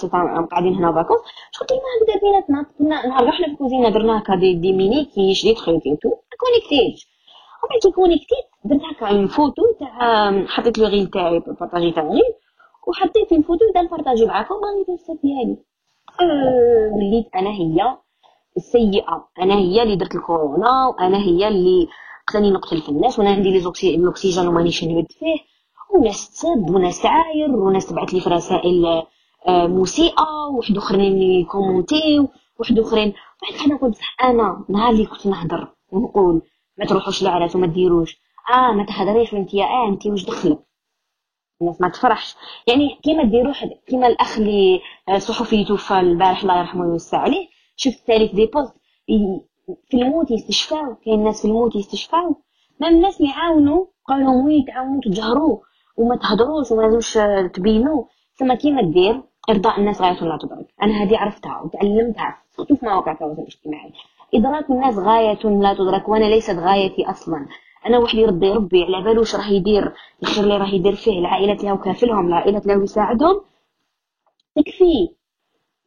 قاعدين 0.52 0.74
هنا 0.74 0.92
vacances 0.92 1.20
شغل 1.52 1.68
كيما 1.68 1.82
هكذا 1.82 2.20
بيناتنا. 2.22 2.66
كنا 2.80 3.08
نهار 3.08 3.28
رحنا 3.28 3.46
في 3.46 3.52
الكوزينة 3.52 3.90
درنا 3.90 4.20
هكا 4.20 4.36
des, 4.36 4.56
des 4.56 4.74
mini 4.74 5.06
quiches 5.06 5.44
دي 5.44 5.54
تخيط 5.54 5.84
تو 5.84 6.10
كونيكتيت 6.40 7.04
ومن 7.64 7.80
كي 7.82 7.92
كونيكتيت 7.92 8.46
درت 8.66 8.82
هكا 8.82 9.10
une 9.10 9.28
photo 9.28 9.64
تاع 9.80 10.46
حطيت 10.48 10.78
لو 10.78 10.86
غيل 10.86 11.08
تاعي 11.08 11.40
بارطاجي 11.40 11.92
تاع 11.92 12.04
reel 12.04 12.34
وحطيت 12.88 13.32
une 13.32 13.42
photo 13.42 13.72
تاع 13.74 13.82
نبارطاجي 13.82 14.26
معاكم 14.26 14.56
راني 14.56 14.86
درت 14.88 15.20
ديالي. 15.24 15.58
وليت 16.96 17.28
أنا 17.36 17.50
هي 17.50 17.98
السيئة. 18.58 19.28
أنا 19.42 19.56
هي 19.56 19.84
اللي 19.84 19.96
درت 19.96 20.16
الكورونا 20.16 20.88
وأنا 20.88 21.18
هي 21.18 21.48
اللي 21.48 21.88
قتلني 22.28 22.52
نقتل 22.52 22.82
في 22.82 22.90
الناس 22.90 23.20
وأنا 23.20 23.30
عندي 23.30 23.52
لي 23.52 23.58
الأكسجين 23.58 24.48
ومانيش 24.48 24.84
نبد 24.84 25.12
فيه. 25.12 25.55
وناس 25.94 26.30
تسب 26.32 26.70
وناس 26.76 27.02
تعاير 27.02 27.52
وناس 27.52 27.86
تبعت 27.88 28.14
لي 28.14 28.20
في 28.22 28.30
رسائل 28.30 28.86
آه، 29.48 29.68
مسيئه 29.68 30.26
وحد 30.58 30.78
أخرين 30.78 31.22
يكومونتيو 31.22 32.28
وحد 32.60 32.80
أخرين. 32.80 33.14
بعد 33.42 33.66
أنا 33.66 33.78
قلت 33.78 33.92
بصح 33.92 34.16
أنا 34.24 34.66
نهار 34.70 34.90
اللي 34.90 35.06
كنت 35.06 35.28
نهضر 35.28 35.68
ونقول 35.92 36.42
ما 36.78 36.86
تروحوش 36.86 37.24
لعرات 37.24 37.56
وما 37.56 37.68
ديروش. 37.68 38.18
آه 38.54 38.72
ما 38.72 38.86
تهضريش 38.86 39.34
وانت 39.34 39.54
يا 39.54 39.66
آه 39.66 39.90
انت 39.90 40.06
واش 40.08 40.26
دخلك؟ 40.26 40.60
الناس 41.62 41.82
ما 41.82 41.90
تفرحش. 41.90 42.36
يعني 42.68 43.00
كيما 43.04 43.24
ديروا 43.24 43.54
كيما 43.88 44.08
الأخ 44.08 44.38
اللي 44.38 44.80
آه، 45.10 45.18
صحفي 45.18 45.66
توفى 45.66 46.00
البارح 46.00 46.42
الله 46.42 46.60
يرحمه 46.60 46.82
ويوسع 46.86 47.18
عليه 47.18 47.48
شفت 47.76 48.04
ثالث 48.08 48.36
des 48.36 48.46
posts 48.46 48.74
في 49.90 49.98
الموت 49.98 50.32
يستشفاو 50.32 50.96
كاين 50.96 51.24
ناس 51.24 51.42
في 51.42 51.48
الموت 51.48 51.76
يستشفاو. 51.76 52.36
ما 52.80 52.88
الناس 52.88 53.22
اللي 53.22 53.32
عاونوا 53.32 53.86
قالوا 54.08 54.44
oui 54.44 54.64
تعاونوا 54.68 55.02
تجهروا 55.02 55.58
وما 55.98 56.16
تهضروش 56.16 56.72
وما 56.72 56.82
لازمش 56.82 57.20
تبينوا. 57.54 58.04
ثم 58.36 58.54
كيما 58.54 58.82
دير 58.82 59.22
ارضاء 59.50 59.80
الناس 59.80 60.02
غايه 60.02 60.24
لا 60.24 60.38
تدرك 60.42 60.68
أنا 60.84 61.04
هذه 61.04 61.18
عرفتها 61.18 61.62
وتعلمتها 61.62 62.38
في 62.52 62.86
مواقع 62.86 63.12
التواصل 63.12 63.42
الاجتماعي. 63.42 63.92
إدراك 64.34 64.70
الناس 64.70 64.98
غاية 64.98 65.44
لا 65.44 65.74
تدرك 65.74 66.10
وأنا 66.10 66.26
ليست 66.26 66.56
غايتي 66.60 67.10
أصلا. 67.10 67.46
أنا 67.86 67.98
واحد 67.98 68.16
يرضي 68.16 68.52
ربي 68.52 68.84
على 68.84 69.04
بالوش 69.04 69.36
راه 69.36 69.48
يدير. 69.48 69.94
الخير 70.24 70.44
اللي 70.44 70.58
راه 70.58 70.68
يدير 70.68 70.96
فيه 70.96 71.12
اللي 71.12 71.28
وكافلهم 71.72 72.28
العائلة 72.28 72.58
اللي 72.58 72.84
يساعدهم. 72.84 73.42
تكفي. 74.56 75.10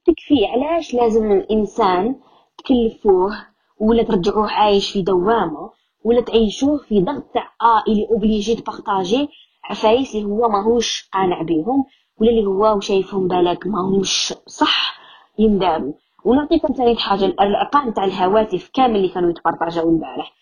تكفي. 0.06 0.46
علاش 0.46 0.94
لازم 0.94 1.32
الإنسان 1.32 2.16
تكلفوه 2.58 3.32
ولا 3.80 4.02
ترجعوه 4.02 4.50
عايش 4.50 4.90
في 4.92 5.02
دوامة 5.02 5.70
ولا 6.04 6.20
تعيشوه 6.20 6.78
في 6.78 7.00
ضغط 7.00 7.22
تاع 7.34 7.52
آه 7.62 7.82
اللي 7.88 8.08
اوبليجي 8.10 8.54
تبارطاجي 8.54 9.28
عفايس 9.68 10.14
اللي 10.14 10.26
هو 10.26 10.48
ماهوش 10.48 11.08
قانع 11.12 11.42
بيهم 11.42 11.84
ولا 12.20 12.30
اللي 12.30 12.46
هو 12.46 12.80
شايفهم 12.80 13.28
بالك 13.28 13.66
ماهوش 13.66 14.32
صح 14.46 14.98
ينداروا 15.38 15.92
ونعطيكم 16.24 16.74
ثاني 16.74 16.96
حاجة 16.96 17.24
الأرقام 17.24 17.90
تاع 17.90 18.04
الهواتف 18.04 18.70
كامل 18.74 18.96
اللي 18.96 19.08
كانوا 19.08 19.30
يتبارطاجاو 19.30 19.90
البارح 19.90 20.32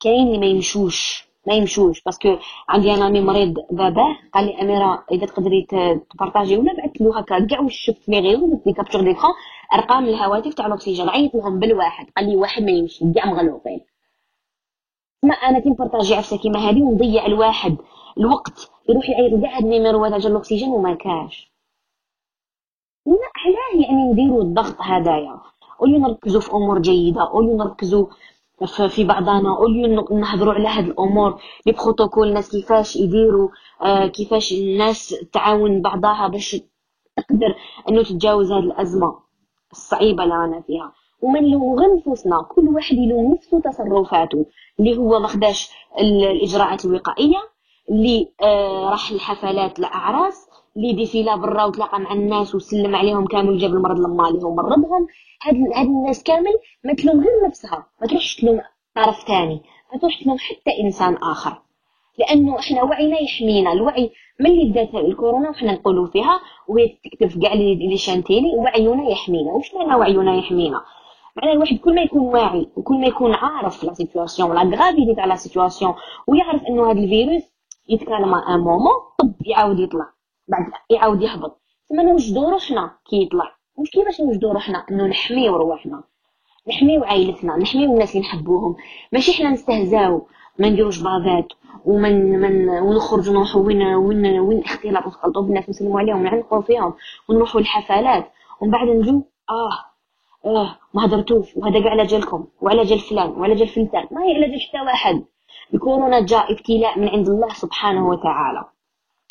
كاين 0.00 0.26
اللي 0.26 0.38
ما 0.38 0.46
يمشوش 0.46 1.24
ما 1.46 1.54
يمشوش 1.54 2.02
parce 2.02 2.23
que 2.23 2.36
عندي 2.68 2.94
un 2.94 3.08
ami 3.08 3.20
مريض 3.20 3.54
باباه 3.70 4.16
قال 4.34 4.44
لي 4.46 4.62
أميرة 4.62 5.04
إذا 5.12 5.26
تقدري 5.26 5.66
تبارطاجي 6.14 6.56
ولا 6.56 6.76
بعثت 6.76 7.00
له 7.00 7.18
هكا 7.18 7.46
كاع 7.46 7.60
واش 7.60 7.74
شفت 7.86 8.08
لي 8.08 8.20
غير 8.20 8.38
les 8.66 8.72
captures 8.72 9.00
d'écran 9.02 9.32
أرقام 9.74 10.04
الهواتف 10.04 10.54
تاع 10.54 10.66
الأكسجين 10.66 11.08
عيط 11.08 11.34
لهم 11.34 11.58
بالواحد 11.58 12.06
قال 12.16 12.30
لي 12.30 12.36
واحد 12.36 12.62
ما 12.62 12.70
يمشي 12.70 13.12
كاع 13.12 13.24
مغلوطين 13.26 13.80
ما 15.22 15.34
أنا 15.34 15.58
كي 15.58 15.68
نبارطاجي 15.68 16.14
عفسه 16.14 16.38
كيما 16.38 16.58
هذه 16.58 16.82
ونضيع 16.82 17.26
الواحد. 17.26 17.76
الوقت 18.18 18.70
يروح 18.88 19.10
يعيط 19.10 19.40
كاع 19.42 19.56
هاد 19.56 19.62
النيميروات 19.64 20.10
تاع 20.22 20.30
الأكسجين 20.30 20.68
وما 20.68 20.94
كاش. 20.94 21.52
لا 23.06 23.12
علاه 23.36 23.86
يعني 23.86 24.12
نديرو 24.12 24.42
الضغط 24.42 24.76
هدايا. 24.78 25.40
au 25.80 25.86
lieu 25.86 25.98
نركزو 25.98 26.40
في 26.40 26.52
أمور 26.52 26.78
جيدة 26.78 27.30
au 27.30 27.39
lieu 27.39 27.56
نركزو 27.56 28.08
في 28.88 29.04
بعضنا 29.04 29.56
au 29.56 29.73
lieu 29.73 30.06
نهضروا 30.10 30.54
على 30.54 30.68
هاد 30.68 30.84
الأمور. 30.84 31.40
les 31.66 31.72
protocoles 31.72 32.28
الناس 32.28 32.50
كيفاش 32.50 32.96
يديروا 32.96 33.48
آه 33.82 34.06
كيفاش 34.06 34.52
الناس 34.52 35.14
تعاون 35.32 35.82
بعضها 35.82 36.28
باش 36.28 36.56
تقدر 37.16 37.54
انه 37.88 38.02
تتجاوز 38.02 38.52
هاد 38.52 38.62
الأزمة 38.64 39.18
الصعيبة 39.72 40.24
اللي 40.24 40.34
رانا 40.34 40.60
فيها. 40.60 40.92
نلومو 41.40 41.78
غير 41.78 41.96
نفوسنا 41.96 42.42
كل 42.42 42.68
واحد 42.68 42.96
يلوم 42.96 43.34
نفسه 43.34 43.60
تصرفاته 43.60 44.46
اللي 44.80 44.96
هو 44.96 45.20
ما 45.20 45.28
الإجراءات 46.00 46.84
الوقائية 46.84 47.53
اللي 47.90 48.28
آه 48.42 48.90
راح 48.90 49.10
الحفلات 49.10 49.78
الاعراس 49.78 50.48
اللي 50.76 50.92
ديفيلا 50.92 51.36
برا 51.36 51.64
وتلاقى 51.64 52.00
مع 52.00 52.12
الناس 52.12 52.54
وسلم 52.54 52.96
عليهم 52.96 53.26
كامل 53.26 53.50
وجاب 53.50 53.70
المرض 53.70 53.98
لماليه 54.00 54.44
ومرضهم 54.44 55.06
هاد 55.46 55.54
هاد 55.74 55.86
الناس 55.86 56.22
كامل 56.22 56.52
ما 56.84 56.94
تلوم 56.94 57.20
غير 57.20 57.46
نفسها 57.46 57.86
ما 58.00 58.06
تروحش 58.06 58.36
تلوم 58.36 58.60
طرف 58.96 59.24
ثاني 59.26 59.60
ما 59.92 59.98
تروحش 59.98 60.22
تلوم 60.22 60.38
حتى 60.38 60.80
إنسان 60.84 61.14
آخر. 61.14 61.62
لأنه 62.18 62.58
إحنا 62.58 62.82
وعينا 62.82 63.18
يحمينا 63.20 63.72
الوعي 63.72 64.10
ملي 64.40 64.70
بدات 64.70 64.94
الكورونا 64.94 65.50
وحنا 65.50 65.72
نقولوا 65.72 66.06
فيها 66.06 66.40
وهي 66.68 66.88
تكتب 67.04 67.26
في 67.26 67.38
كاع 67.38 67.52
لي 67.54 67.96
شانتيلي 67.96 68.54
وعينا 68.56 69.10
يحمينا. 69.10 69.52
واش 69.52 69.74
معنى 69.74 69.94
وعينا 69.94 70.34
يحمينا؟ 70.34 70.80
معنى 71.36 71.52
الواحد 71.52 71.76
كل 71.76 71.94
ما 71.94 72.02
يكون 72.02 72.20
واعي 72.20 72.68
وكل 72.76 72.94
ما 72.94 73.06
يكون 73.06 73.34
عارف 73.34 73.84
la 73.84 73.94
situation 73.94 74.54
la 74.54 74.76
gravité 74.76 75.14
تاع 75.14 75.24
la 75.24 75.34
situation 75.34 75.94
ويعرف 76.26 76.62
إنه 76.68 76.90
هذا 76.90 76.98
الفيروس 77.00 77.42
يتكالم 77.88 78.34
un 78.34 78.60
moment 78.60 78.92
طب 79.18 79.34
يعاود 79.46 79.80
يطلع. 79.80 80.06
بعد 80.48 80.72
يعاود 80.90 81.22
يهبط. 81.22 81.60
تما 81.90 82.02
نوجدو 82.02 82.48
روحنا 82.50 82.90
كي 83.10 83.22
يطلع. 83.22 83.52
مش 83.78 83.90
كيفاش 83.90 84.20
نوجدو 84.20 84.52
روحنا؟ 84.52 84.86
إنه 84.90 85.06
نحميو 85.06 85.56
رواحنا 85.56 86.02
نحميو 86.68 87.04
عائلتنا 87.04 87.56
نحميو 87.56 87.92
الناس 87.92 88.16
اللي 88.16 88.26
نحبوهم. 88.26 88.76
ماشي 89.12 89.32
حنا 89.32 89.50
نستهزاو 89.50 90.26
ما 90.58 90.68
نديروش 90.68 90.98
بازات 91.02 91.48
ومن 91.84 92.40
من 92.40 92.68
ونخرجوا 92.68 93.34
نروحوا 93.34 93.62
وين 93.62 93.82
وين 93.82 94.38
وين 94.40 94.64
اختلاط 94.64 95.04
ونخلطوا 95.06 95.42
بالناس 95.42 95.68
نسلموا 95.68 96.00
عليهم 96.00 96.16
ونعنقوا 96.20 96.60
فيهم 96.62 96.94
ونروحوا 97.28 97.60
الحفلات 97.60 98.32
ومن 98.60 98.70
بعد 98.70 98.88
نجو 98.88 99.22
آه 99.50 99.70
آه 100.46 100.76
ما 100.94 101.04
هدرتوش. 101.06 101.56
وهذا 101.56 101.80
كاع 101.80 101.90
على 101.90 102.06
جالكم 102.06 102.46
وعلى 102.60 102.82
جال 102.82 102.98
فلان 102.98 103.30
وعلى 103.30 103.54
جال 103.54 103.68
فلتان 103.68 104.06
ما 104.10 104.22
هي 104.24 104.34
على 104.34 104.50
جال 104.50 104.60
حتى 104.60 104.80
واحد. 104.80 105.24
الكورونا 105.74 106.20
جاء 106.20 106.52
ابتلاء 106.52 106.98
من 106.98 107.08
عند 107.08 107.28
الله 107.28 107.48
سبحانه 107.48 108.08
وتعالى. 108.08 108.64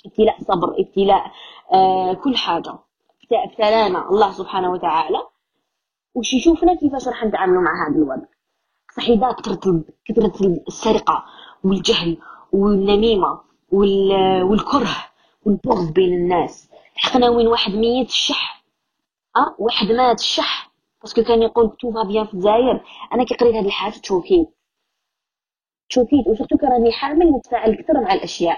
ابتلاء 0.06 0.42
صبر 0.42 0.76
ابتلاء 0.80 1.32
آه 1.74 2.14
كل 2.14 2.38
حاجة. 2.38 2.80
ابتلانا 3.32 4.10
الله 4.10 4.32
سبحانه 4.32 4.72
وتعالى. 4.72 5.28
وش 6.16 6.34
يشوفنا؟ 6.34 6.76
كيفاش 6.76 7.08
راح 7.08 7.24
نتعاملوا 7.24 7.62
مع 7.62 7.88
هذا 7.88 7.96
الوضع؟ 7.96 8.26
صحيح 8.98 9.32
كثرة 9.32 9.84
كثرة 10.06 10.34
السرقة 10.68 11.26
والجهل 11.64 12.18
والنميمة 12.52 13.42
والكره 13.72 14.96
والبغض 15.46 15.94
بين 15.94 16.14
الناس. 16.14 16.70
حقنا 16.96 17.30
وين 17.30 17.48
واحد 17.48 17.72
ميت 17.72 18.08
الشح 18.08 18.64
آه 19.36 19.56
واحد 19.60 19.92
مات 19.92 20.20
الشح 20.20 20.72
parce 21.02 21.16
que 21.16 21.24
كان 21.24 21.42
يقول 21.42 21.78
tout 21.80 21.92
va 21.92 22.04
bien 22.04 22.26
في 22.26 22.34
الجزائر. 22.34 22.84
أنا 23.14 23.24
كي 23.24 23.36
قريت 23.36 23.56
هاد 23.56 23.66
الحاجة 23.66 23.94
تشوكيت 23.94 24.50
تشوكيت 25.94 26.28
و 26.28 26.32
surtout 26.32 26.58
كراني 26.58 26.92
حامل 26.92 27.32
نتفاعل 27.32 27.76
كثر 27.76 28.02
مع 28.02 28.14
الأشياء. 28.14 28.58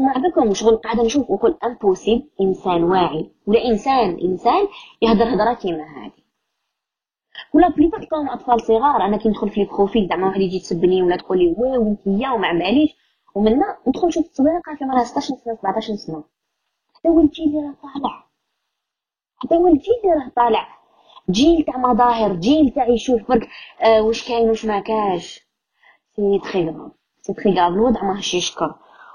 ما 0.00 0.12
بكم 0.28 0.54
شغل 0.54 0.76
قاعدة 0.76 1.02
نشوف 1.02 1.30
نقول 1.30 1.58
impossible 1.64 2.28
إنسان 2.40 2.84
واعي. 2.84 3.30
ولا 3.46 3.64
إنسان 3.64 4.18
إنسان 4.24 4.68
يهدر 5.02 5.24
هضره 5.34 5.54
كيما 5.54 5.84
هذه 5.84 6.12
ولا 7.54 7.68
بليفا 7.68 7.98
تلقاهم 7.98 8.28
أطفال 8.28 8.60
صغار 8.60 9.04
أنا 9.04 9.16
كي 9.16 9.28
ندخل 9.28 9.50
في 9.50 9.62
ال 9.62 9.69
profil 9.69 10.08
زعما 10.08 10.26
واحد 10.26 10.40
يجي 10.40 10.56
يسبني 10.56 11.02
ولا 11.02 11.16
تقول 11.16 11.38
لي 11.38 11.54
oui 11.58 11.78
وانت 11.78 12.00
يا 12.06 12.30
وما 12.30 12.52
باليش 12.52 12.96
ومنا 13.34 13.76
ندخل 13.88 14.06
نشوف 14.06 14.26
قاعدة 14.66 14.78
كيما 14.78 14.94
راه 14.94 15.04
16 15.04 15.34
سنة 15.34 15.54
17 15.54 15.94
سنة. 15.94 16.24
حتى 16.94 17.08
ولدي 17.08 17.44
اللي 17.44 17.58
راه 17.58 17.74
طالع. 17.82 18.24
حتى 19.36 19.56
ولدي 19.56 19.86
اللي 20.04 20.14
راه 20.14 20.32
طالع. 20.36 20.68
جيل 21.30 21.64
تاع 21.64 21.76
مظاهر 21.76 22.32
جيل 22.34 22.70
تاع 22.70 22.88
يشوف 22.88 23.28
برك 23.28 23.48
آه 23.82 24.02
واش 24.02 24.28
كاين 24.28 24.48
واش 24.48 24.64
ما 24.66 24.80
كاش. 24.80 25.44
c'est 26.16 26.38
très 26.38 26.64
grave. 26.68 26.92
c'est 27.22 27.32
très 27.34 27.50
grave. 27.50 27.72
الوضع 27.72 28.04
ماهش 28.04 28.34
يشكر. 28.34 28.74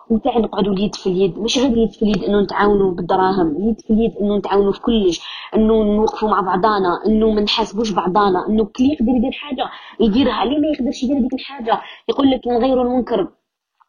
وتاع 0.09 0.38
نقعدوا 0.38 0.73
اليد 0.73 0.95
في 0.95 1.07
اليد 1.07 1.39
ماشي 1.39 1.59
غير 1.59 1.71
اليد 1.71 1.91
في 1.91 2.01
اليد 2.01 2.23
انه 2.23 2.41
نتعاونوا 2.41 2.91
بالدراهم. 2.91 3.55
اليد 3.55 3.81
في 3.81 3.93
اليد 3.93 4.17
انه 4.17 4.38
نتعاونوا 4.38 4.71
في 4.71 4.81
كلش. 4.81 5.21
انه 5.55 5.83
نوقفوا 5.83 6.29
مع 6.29 6.41
بعضانا. 6.41 7.01
انه 7.05 7.31
ما 7.31 7.41
نحاسبوش 7.41 7.91
بعضانا. 7.91 8.47
انه 8.47 8.65
كل 8.65 8.83
يقدر 8.83 9.12
يدير 9.12 9.31
حاجة 9.31 9.69
يديرها. 9.99 10.43
اللي 10.43 10.59
ما 10.59 10.67
يقدرش 10.67 11.03
يدير 11.03 11.19
ديك 11.21 11.33
الحاجة؟ 11.33 11.81
يقول 12.09 12.31
لك 12.31 12.47
نغيروا 12.47 12.83
المنكر 12.83 13.27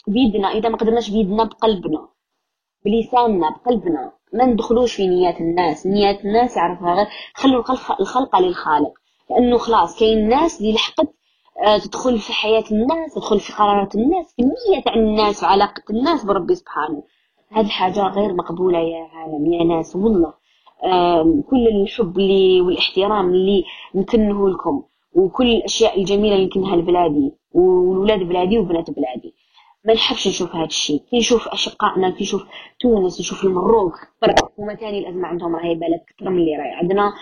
بيدنا. 0.06 0.48
إذا 0.48 0.68
ما 0.68 0.76
قدرناش 0.76 1.10
بيدنا 1.10 1.44
بقلبنا. 1.44 2.08
بلساننا 2.84 3.50
بقلبنا. 3.50 4.12
ما 4.32 4.44
ندخلوش 4.44 4.94
في 4.94 5.06
نيات 5.06 5.40
الناس. 5.40 5.86
نيات 5.86 6.24
الناس 6.24 6.56
يعرفها 6.56 6.94
غير. 6.94 7.06
خلوا 7.34 7.64
الخلق 8.00 8.38
للخالق. 8.40 8.92
لأنه 9.30 9.58
خلاص 9.58 9.98
كاين 9.98 10.28
ناس 10.28 10.60
اللي 10.60 10.72
لحقت 10.72 11.14
تدخل 11.84 12.18
في 12.18 12.32
حياة 12.32 12.64
الناس 12.72 13.14
تدخل 13.14 13.40
في 13.40 13.52
قرارات 13.52 13.94
الناس 13.94 14.34
في 14.36 14.42
النية 14.42 14.82
تاع 14.84 14.94
الناس 14.94 15.42
وعلاقة 15.42 15.82
الناس 15.90 16.24
بربي 16.24 16.54
سبحانه. 16.54 17.02
هذه 17.52 17.66
الحاجة 17.66 18.00
غير 18.08 18.34
مقبولة 18.34 18.78
يا 18.78 19.04
عالم 19.14 19.52
يا 19.52 19.64
ناس 19.64 19.96
والله. 19.96 20.32
كل 21.50 21.68
الحب 21.68 22.18
اللي 22.18 22.60
والاحترام 22.60 23.28
اللي 23.28 23.64
نكنه 23.94 24.48
لكم 24.48 24.82
وكل 25.14 25.46
الأشياء 25.50 25.98
الجميلة 26.00 26.34
اللي 26.34 26.46
نكنها 26.46 26.76
لبلادي 26.76 27.32
وولاد 27.52 28.18
بلادي 28.18 28.58
وبنات 28.58 28.90
بلادي. 28.90 29.34
ما 29.84 29.94
نحبش 29.94 30.28
نشوف 30.28 30.56
هذا 30.56 30.64
الشيء. 30.64 31.02
كي 31.10 31.18
نشوف 31.18 31.48
أشقائنا 31.48 32.10
كي 32.10 32.22
نشوف 32.24 32.42
تونس 32.80 33.20
نشوف 33.20 33.44
المروك 33.44 33.94
هما 34.58 34.74
تاني 34.74 34.98
الأزمة 34.98 35.28
عندهم 35.28 35.56
راهي 35.56 35.74
بالك 35.74 36.04
أكثر 36.14 36.30
من 36.30 36.38
اللي 36.38 36.56
راهي 36.56 36.70
عندنا. 36.70 37.12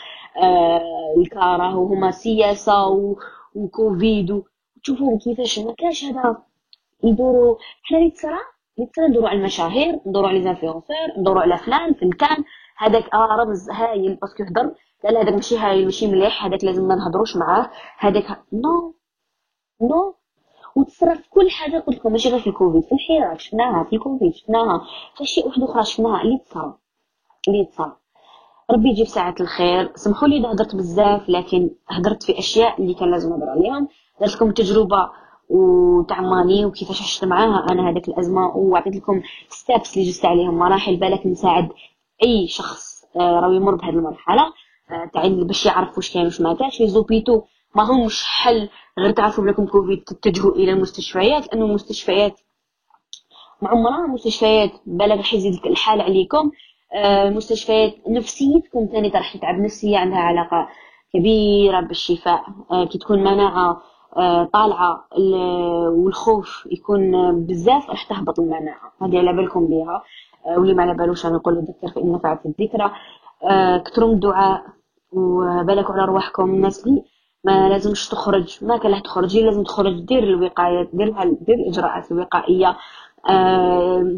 آه 0.42 0.80
الكاره 1.16 1.76
وهما 1.76 2.10
سياسة 2.10 2.86
و... 2.86 3.16
وكوفيد 3.58 4.30
وتشوفوا 4.76 5.18
كيفاش 5.18 5.58
ما 5.58 5.74
كاش 5.78 6.04
هذا 6.04 6.42
يدوروا 7.04 7.56
حنا 7.82 7.98
اللي 7.98 8.10
تصرا 8.10 8.38
اللي 8.78 8.90
تصرا 8.92 9.06
ندوروا 9.08 9.28
على 9.28 9.38
المشاهير 9.38 10.00
ندوروا 10.06 10.28
على 10.28 10.38
les 10.38 10.50
influenceurs 10.50 10.96
ندوروا 11.18 11.42
على 11.42 11.58
فلان 11.58 11.94
فلتان 11.94 12.44
هذاك 12.76 13.14
آه 13.14 13.36
رمز 13.40 13.70
هايل 13.70 14.14
parce 14.14 14.32
que 14.32 14.42
هضر 14.42 14.74
لا 15.04 15.10
لا 15.10 15.22
هذاك 15.22 15.34
ماشي 15.34 15.58
هايل 15.58 15.84
ماشي 15.84 16.06
مليح 16.06 16.44
هذاك 16.44 16.64
لازم 16.64 16.88
ما 16.88 16.94
نهضروش 16.94 17.36
معاه 17.36 17.70
هذاك 17.98 18.42
non 18.52 18.94
non. 19.82 20.14
وتصرا 20.76 21.14
في 21.14 21.30
كل 21.30 21.50
حاجة 21.50 21.78
قلت 21.78 21.96
لكم 21.96 22.12
ماشي 22.12 22.28
غير 22.28 22.40
في 22.40 22.46
الكوفيد 22.46 22.82
في 22.82 22.92
الحراك 22.92 23.40
شفناها 23.40 23.84
في 23.84 23.96
الكوفيد 23.96 24.34
شفناها 24.34 24.86
في 25.16 25.24
شيء 25.24 25.46
واحد 25.46 25.62
أخرى 25.62 25.84
شفناها 25.84 26.22
اللي 26.22 26.38
تصرا 26.38 26.78
اللي 27.48 27.64
تصرا. 27.64 27.96
ربي 28.70 28.88
يجيب 28.88 29.06
ساعة 29.06 29.34
الخير. 29.40 29.92
سمحوا 29.94 30.28
لي 30.28 30.36
إذا 30.36 30.52
هدرت 30.52 30.76
بزاف 30.76 31.28
لكن 31.28 31.70
هدرت 31.88 32.22
في 32.22 32.38
أشياء 32.38 32.80
اللي 32.80 32.94
كان 32.94 33.10
لازم 33.10 33.30
نهضر 33.30 33.50
عليهم 33.50 33.88
درت 34.20 34.34
لكم 34.34 34.50
تجربة 34.50 35.10
وتاع 35.48 36.20
ماني 36.20 36.64
وكيفاش 36.64 37.02
عشت 37.02 37.24
معاها. 37.24 37.66
أنا 37.70 37.90
هذيك 37.90 38.08
الأزمة 38.08 38.56
وعطيت 38.56 38.96
لكم 38.96 39.22
steps 39.48 39.96
اللي 39.96 40.08
جزت 40.08 40.24
عليهم. 40.24 40.58
مراحل 40.58 40.96
بالك 40.96 41.26
نساعد 41.26 41.68
أي 42.24 42.46
شخص 42.48 43.04
آه، 43.16 43.40
راهو 43.40 43.52
يمر 43.52 43.74
بهذه 43.74 43.90
المرحلة. 43.94 44.42
آه، 44.90 45.10
تاع 45.14 45.28
باش 45.28 45.66
يعرف 45.66 45.96
واش 45.96 46.12
كاين 46.14 46.24
واش 46.24 46.40
ما 46.40 46.54
كانش 46.54 46.80
لي 46.80 46.88
زوبيتو 46.88 47.42
ما 47.76 47.82
همش 47.90 48.24
حل 48.24 48.68
غير 48.98 49.10
تعرفوا 49.10 49.44
بلكم 49.44 49.66
كوفيد 49.66 50.02
تتجهوا 50.04 50.52
إلى 50.52 50.72
المستشفيات 50.72 51.46
لأنه 51.46 51.64
المستشفيات 51.64 52.40
مع 53.62 53.70
عمرها. 53.70 54.06
مستشفيات 54.06 54.70
بالك 54.86 55.16
راح 55.18 55.34
يزيد 55.34 55.66
الحال 55.66 56.00
عليكم. 56.00 56.50
مستشفيات 57.30 57.94
نفسيتكم 58.08 58.88
ثاني 58.92 59.08
راح 59.08 59.36
تتعب 59.36 59.58
نفسية 59.60 59.98
عندها 59.98 60.18
علاقة 60.18 60.68
كبيرة 61.14 61.80
بالشفاء. 61.80 62.44
آه، 62.70 62.84
كي 62.84 62.98
تكون 62.98 63.18
مناعة 63.18 63.82
آه، 64.16 64.44
طالعة 64.44 65.04
والخوف 65.90 66.68
يكون 66.72 67.32
بزاف 67.46 67.90
راح 67.90 68.02
تهبط 68.02 68.40
المناعة. 68.40 68.92
هذه 69.02 69.18
على 69.18 69.32
بالكم 69.32 69.66
بها. 69.66 70.02
واللي 70.56 70.74
ما 70.74 70.82
على 70.82 70.94
بالوش 70.94 71.26
أنا 71.26 71.36
نقول 71.36 71.58
ذكر 71.58 71.94
فإن 71.94 72.12
نفعت 72.12 72.40
الذكرى. 72.46 72.90
كثروا 73.84 74.08
من 74.08 74.14
الدعاء 74.14 74.62
وبالكوا 75.12 75.94
على 75.94 76.04
رواحكم 76.04 76.44
الناس 76.44 76.86
اللي 76.86 77.02
ما 77.44 77.68
لازمش 77.68 78.08
تخرج 78.08 78.58
ما 78.64 78.76
كان 78.76 79.02
تخرجي 79.02 79.42
لازم 79.42 79.62
تخرج 79.62 80.00
دير 80.00 80.22
الوقاية 80.22 80.88
دير 80.92 81.14
الوقائية 82.10 82.68
آه، 82.68 82.76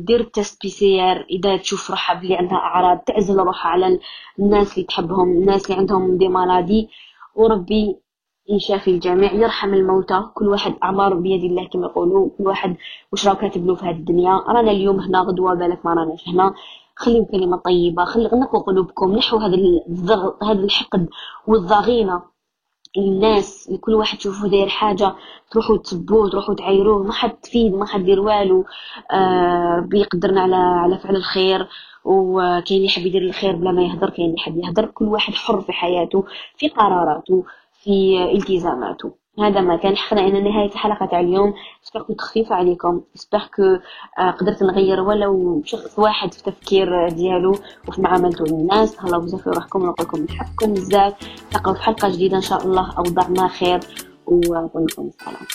دير 0.06 0.22
test 0.22 0.62
PCR 0.62 1.26
إذا 1.30 1.56
تشوف 1.56 1.90
روحها 1.90 2.20
بلي 2.20 2.34
عندها 2.36 2.58
أعراض 2.58 2.98
تعزل 2.98 3.36
روحها 3.38 3.70
على 3.70 3.98
الناس 4.38 4.74
اللي 4.74 4.86
تحبهم 4.86 5.30
الناس 5.30 5.66
اللي 5.66 5.78
عندهم 5.80 6.16
des 6.18 6.28
maladies 6.28 6.88
وربي 7.34 7.96
يشافي 8.48 8.90
الجميع 8.90 9.32
يرحم 9.32 9.74
الموتى. 9.74 10.22
كل 10.34 10.48
واحد 10.48 10.74
أعمار 10.82 11.14
بيد 11.14 11.44
الله 11.44 11.68
كما 11.68 11.86
يقولوا 11.86 12.28
كل 12.38 12.46
واحد 12.46 12.76
واش 13.12 13.28
راه 13.28 13.34
كاتب 13.34 13.66
له 13.66 13.74
في 13.74 13.86
هذه 13.86 13.96
الدنيا. 13.96 14.36
رانا 14.48 14.70
اليوم 14.70 15.00
هنا 15.00 15.20
غدوة 15.20 15.54
بالك 15.54 15.86
ما 15.86 15.94
راناش 15.94 16.28
هنا 16.28 16.54
خليو 16.96 17.24
كلمة 17.24 17.56
طيبة 17.56 18.04
خلي 18.04 18.24
نقوا 18.32 18.60
قلوبكم. 18.60 19.12
نحوا 19.16 19.40
هذا 19.40 19.54
الضغط 19.88 20.44
هذا 20.44 20.60
الحقد 20.64 21.08
والضغينة. 21.46 22.22
الناس 22.96 23.70
كل 23.80 23.94
واحد 23.94 24.18
تشوفو 24.18 24.46
داير 24.46 24.68
حاجة 24.68 25.14
تروحوا 25.50 25.76
تسبوه 25.76 26.30
تروحوا 26.30 26.54
تعايروه 26.54 27.02
ما 27.02 27.12
حد 27.12 27.30
تفيد 27.30 27.74
ما 27.74 27.86
حد 27.86 28.00
يدير 28.00 28.20
والو. 28.20 28.64
آه 29.12 29.76
ربي 29.76 30.00
يقدرنا 30.00 30.40
على 30.40 30.56
على 30.56 30.98
فعل 30.98 31.16
الخير 31.16 31.68
وكاين 32.04 32.78
اللي 32.78 32.86
يحب 32.86 33.06
يدير 33.06 33.22
الخير 33.22 33.56
بلا 33.56 33.72
ما 33.72 33.82
يهدر 33.82 34.10
كاين 34.10 34.26
اللي 34.26 34.36
يحب 34.38 34.56
يهدر. 34.58 34.86
كل 34.86 35.04
واحد 35.04 35.34
حر 35.34 35.60
في 35.60 35.72
حياته 35.72 36.24
في 36.56 36.68
قراراته 36.68 37.44
في 37.82 38.22
التزاماته. 38.32 39.19
هذا 39.40 39.60
ما 39.60 39.76
كان 39.76 39.96
حقنا 39.96 40.20
ان 40.20 40.44
نهاية 40.44 40.72
الحلقة 40.72 41.06
تاع 41.06 41.20
اليوم. 41.20 41.54
سبيغ 41.82 42.02
كنت 42.02 42.20
خفيفه 42.20 42.54
عليكم. 42.54 43.00
سبيغ 43.14 43.46
كو 43.46 43.78
قدرت 44.38 44.62
نغير 44.62 45.00
ولو 45.00 45.62
شخص 45.64 45.98
واحد 45.98 46.34
في 46.34 46.48
التفكير 46.48 47.08
ديالو 47.08 47.54
وفي 47.88 48.00
معاملته 48.00 48.44
للناس 48.44 48.96
تهلاو 48.96 49.20
بزاف 49.20 49.42
في 49.42 49.50
روحكم 49.50 49.82
ونقول 49.82 50.06
لكم 50.06 50.24
نحبكم 50.24 50.74
بزاف. 50.74 51.14
نلقاو 51.54 51.74
في 51.74 51.82
حلقة 51.82 52.08
جديدة 52.08 52.36
إن 52.36 52.42
شاء 52.42 52.66
الله. 52.66 52.98
أوضاع 52.98 53.28
ما 53.28 53.48
خير. 53.48 53.80
ونقول 54.26 54.84
السلام. 54.84 55.46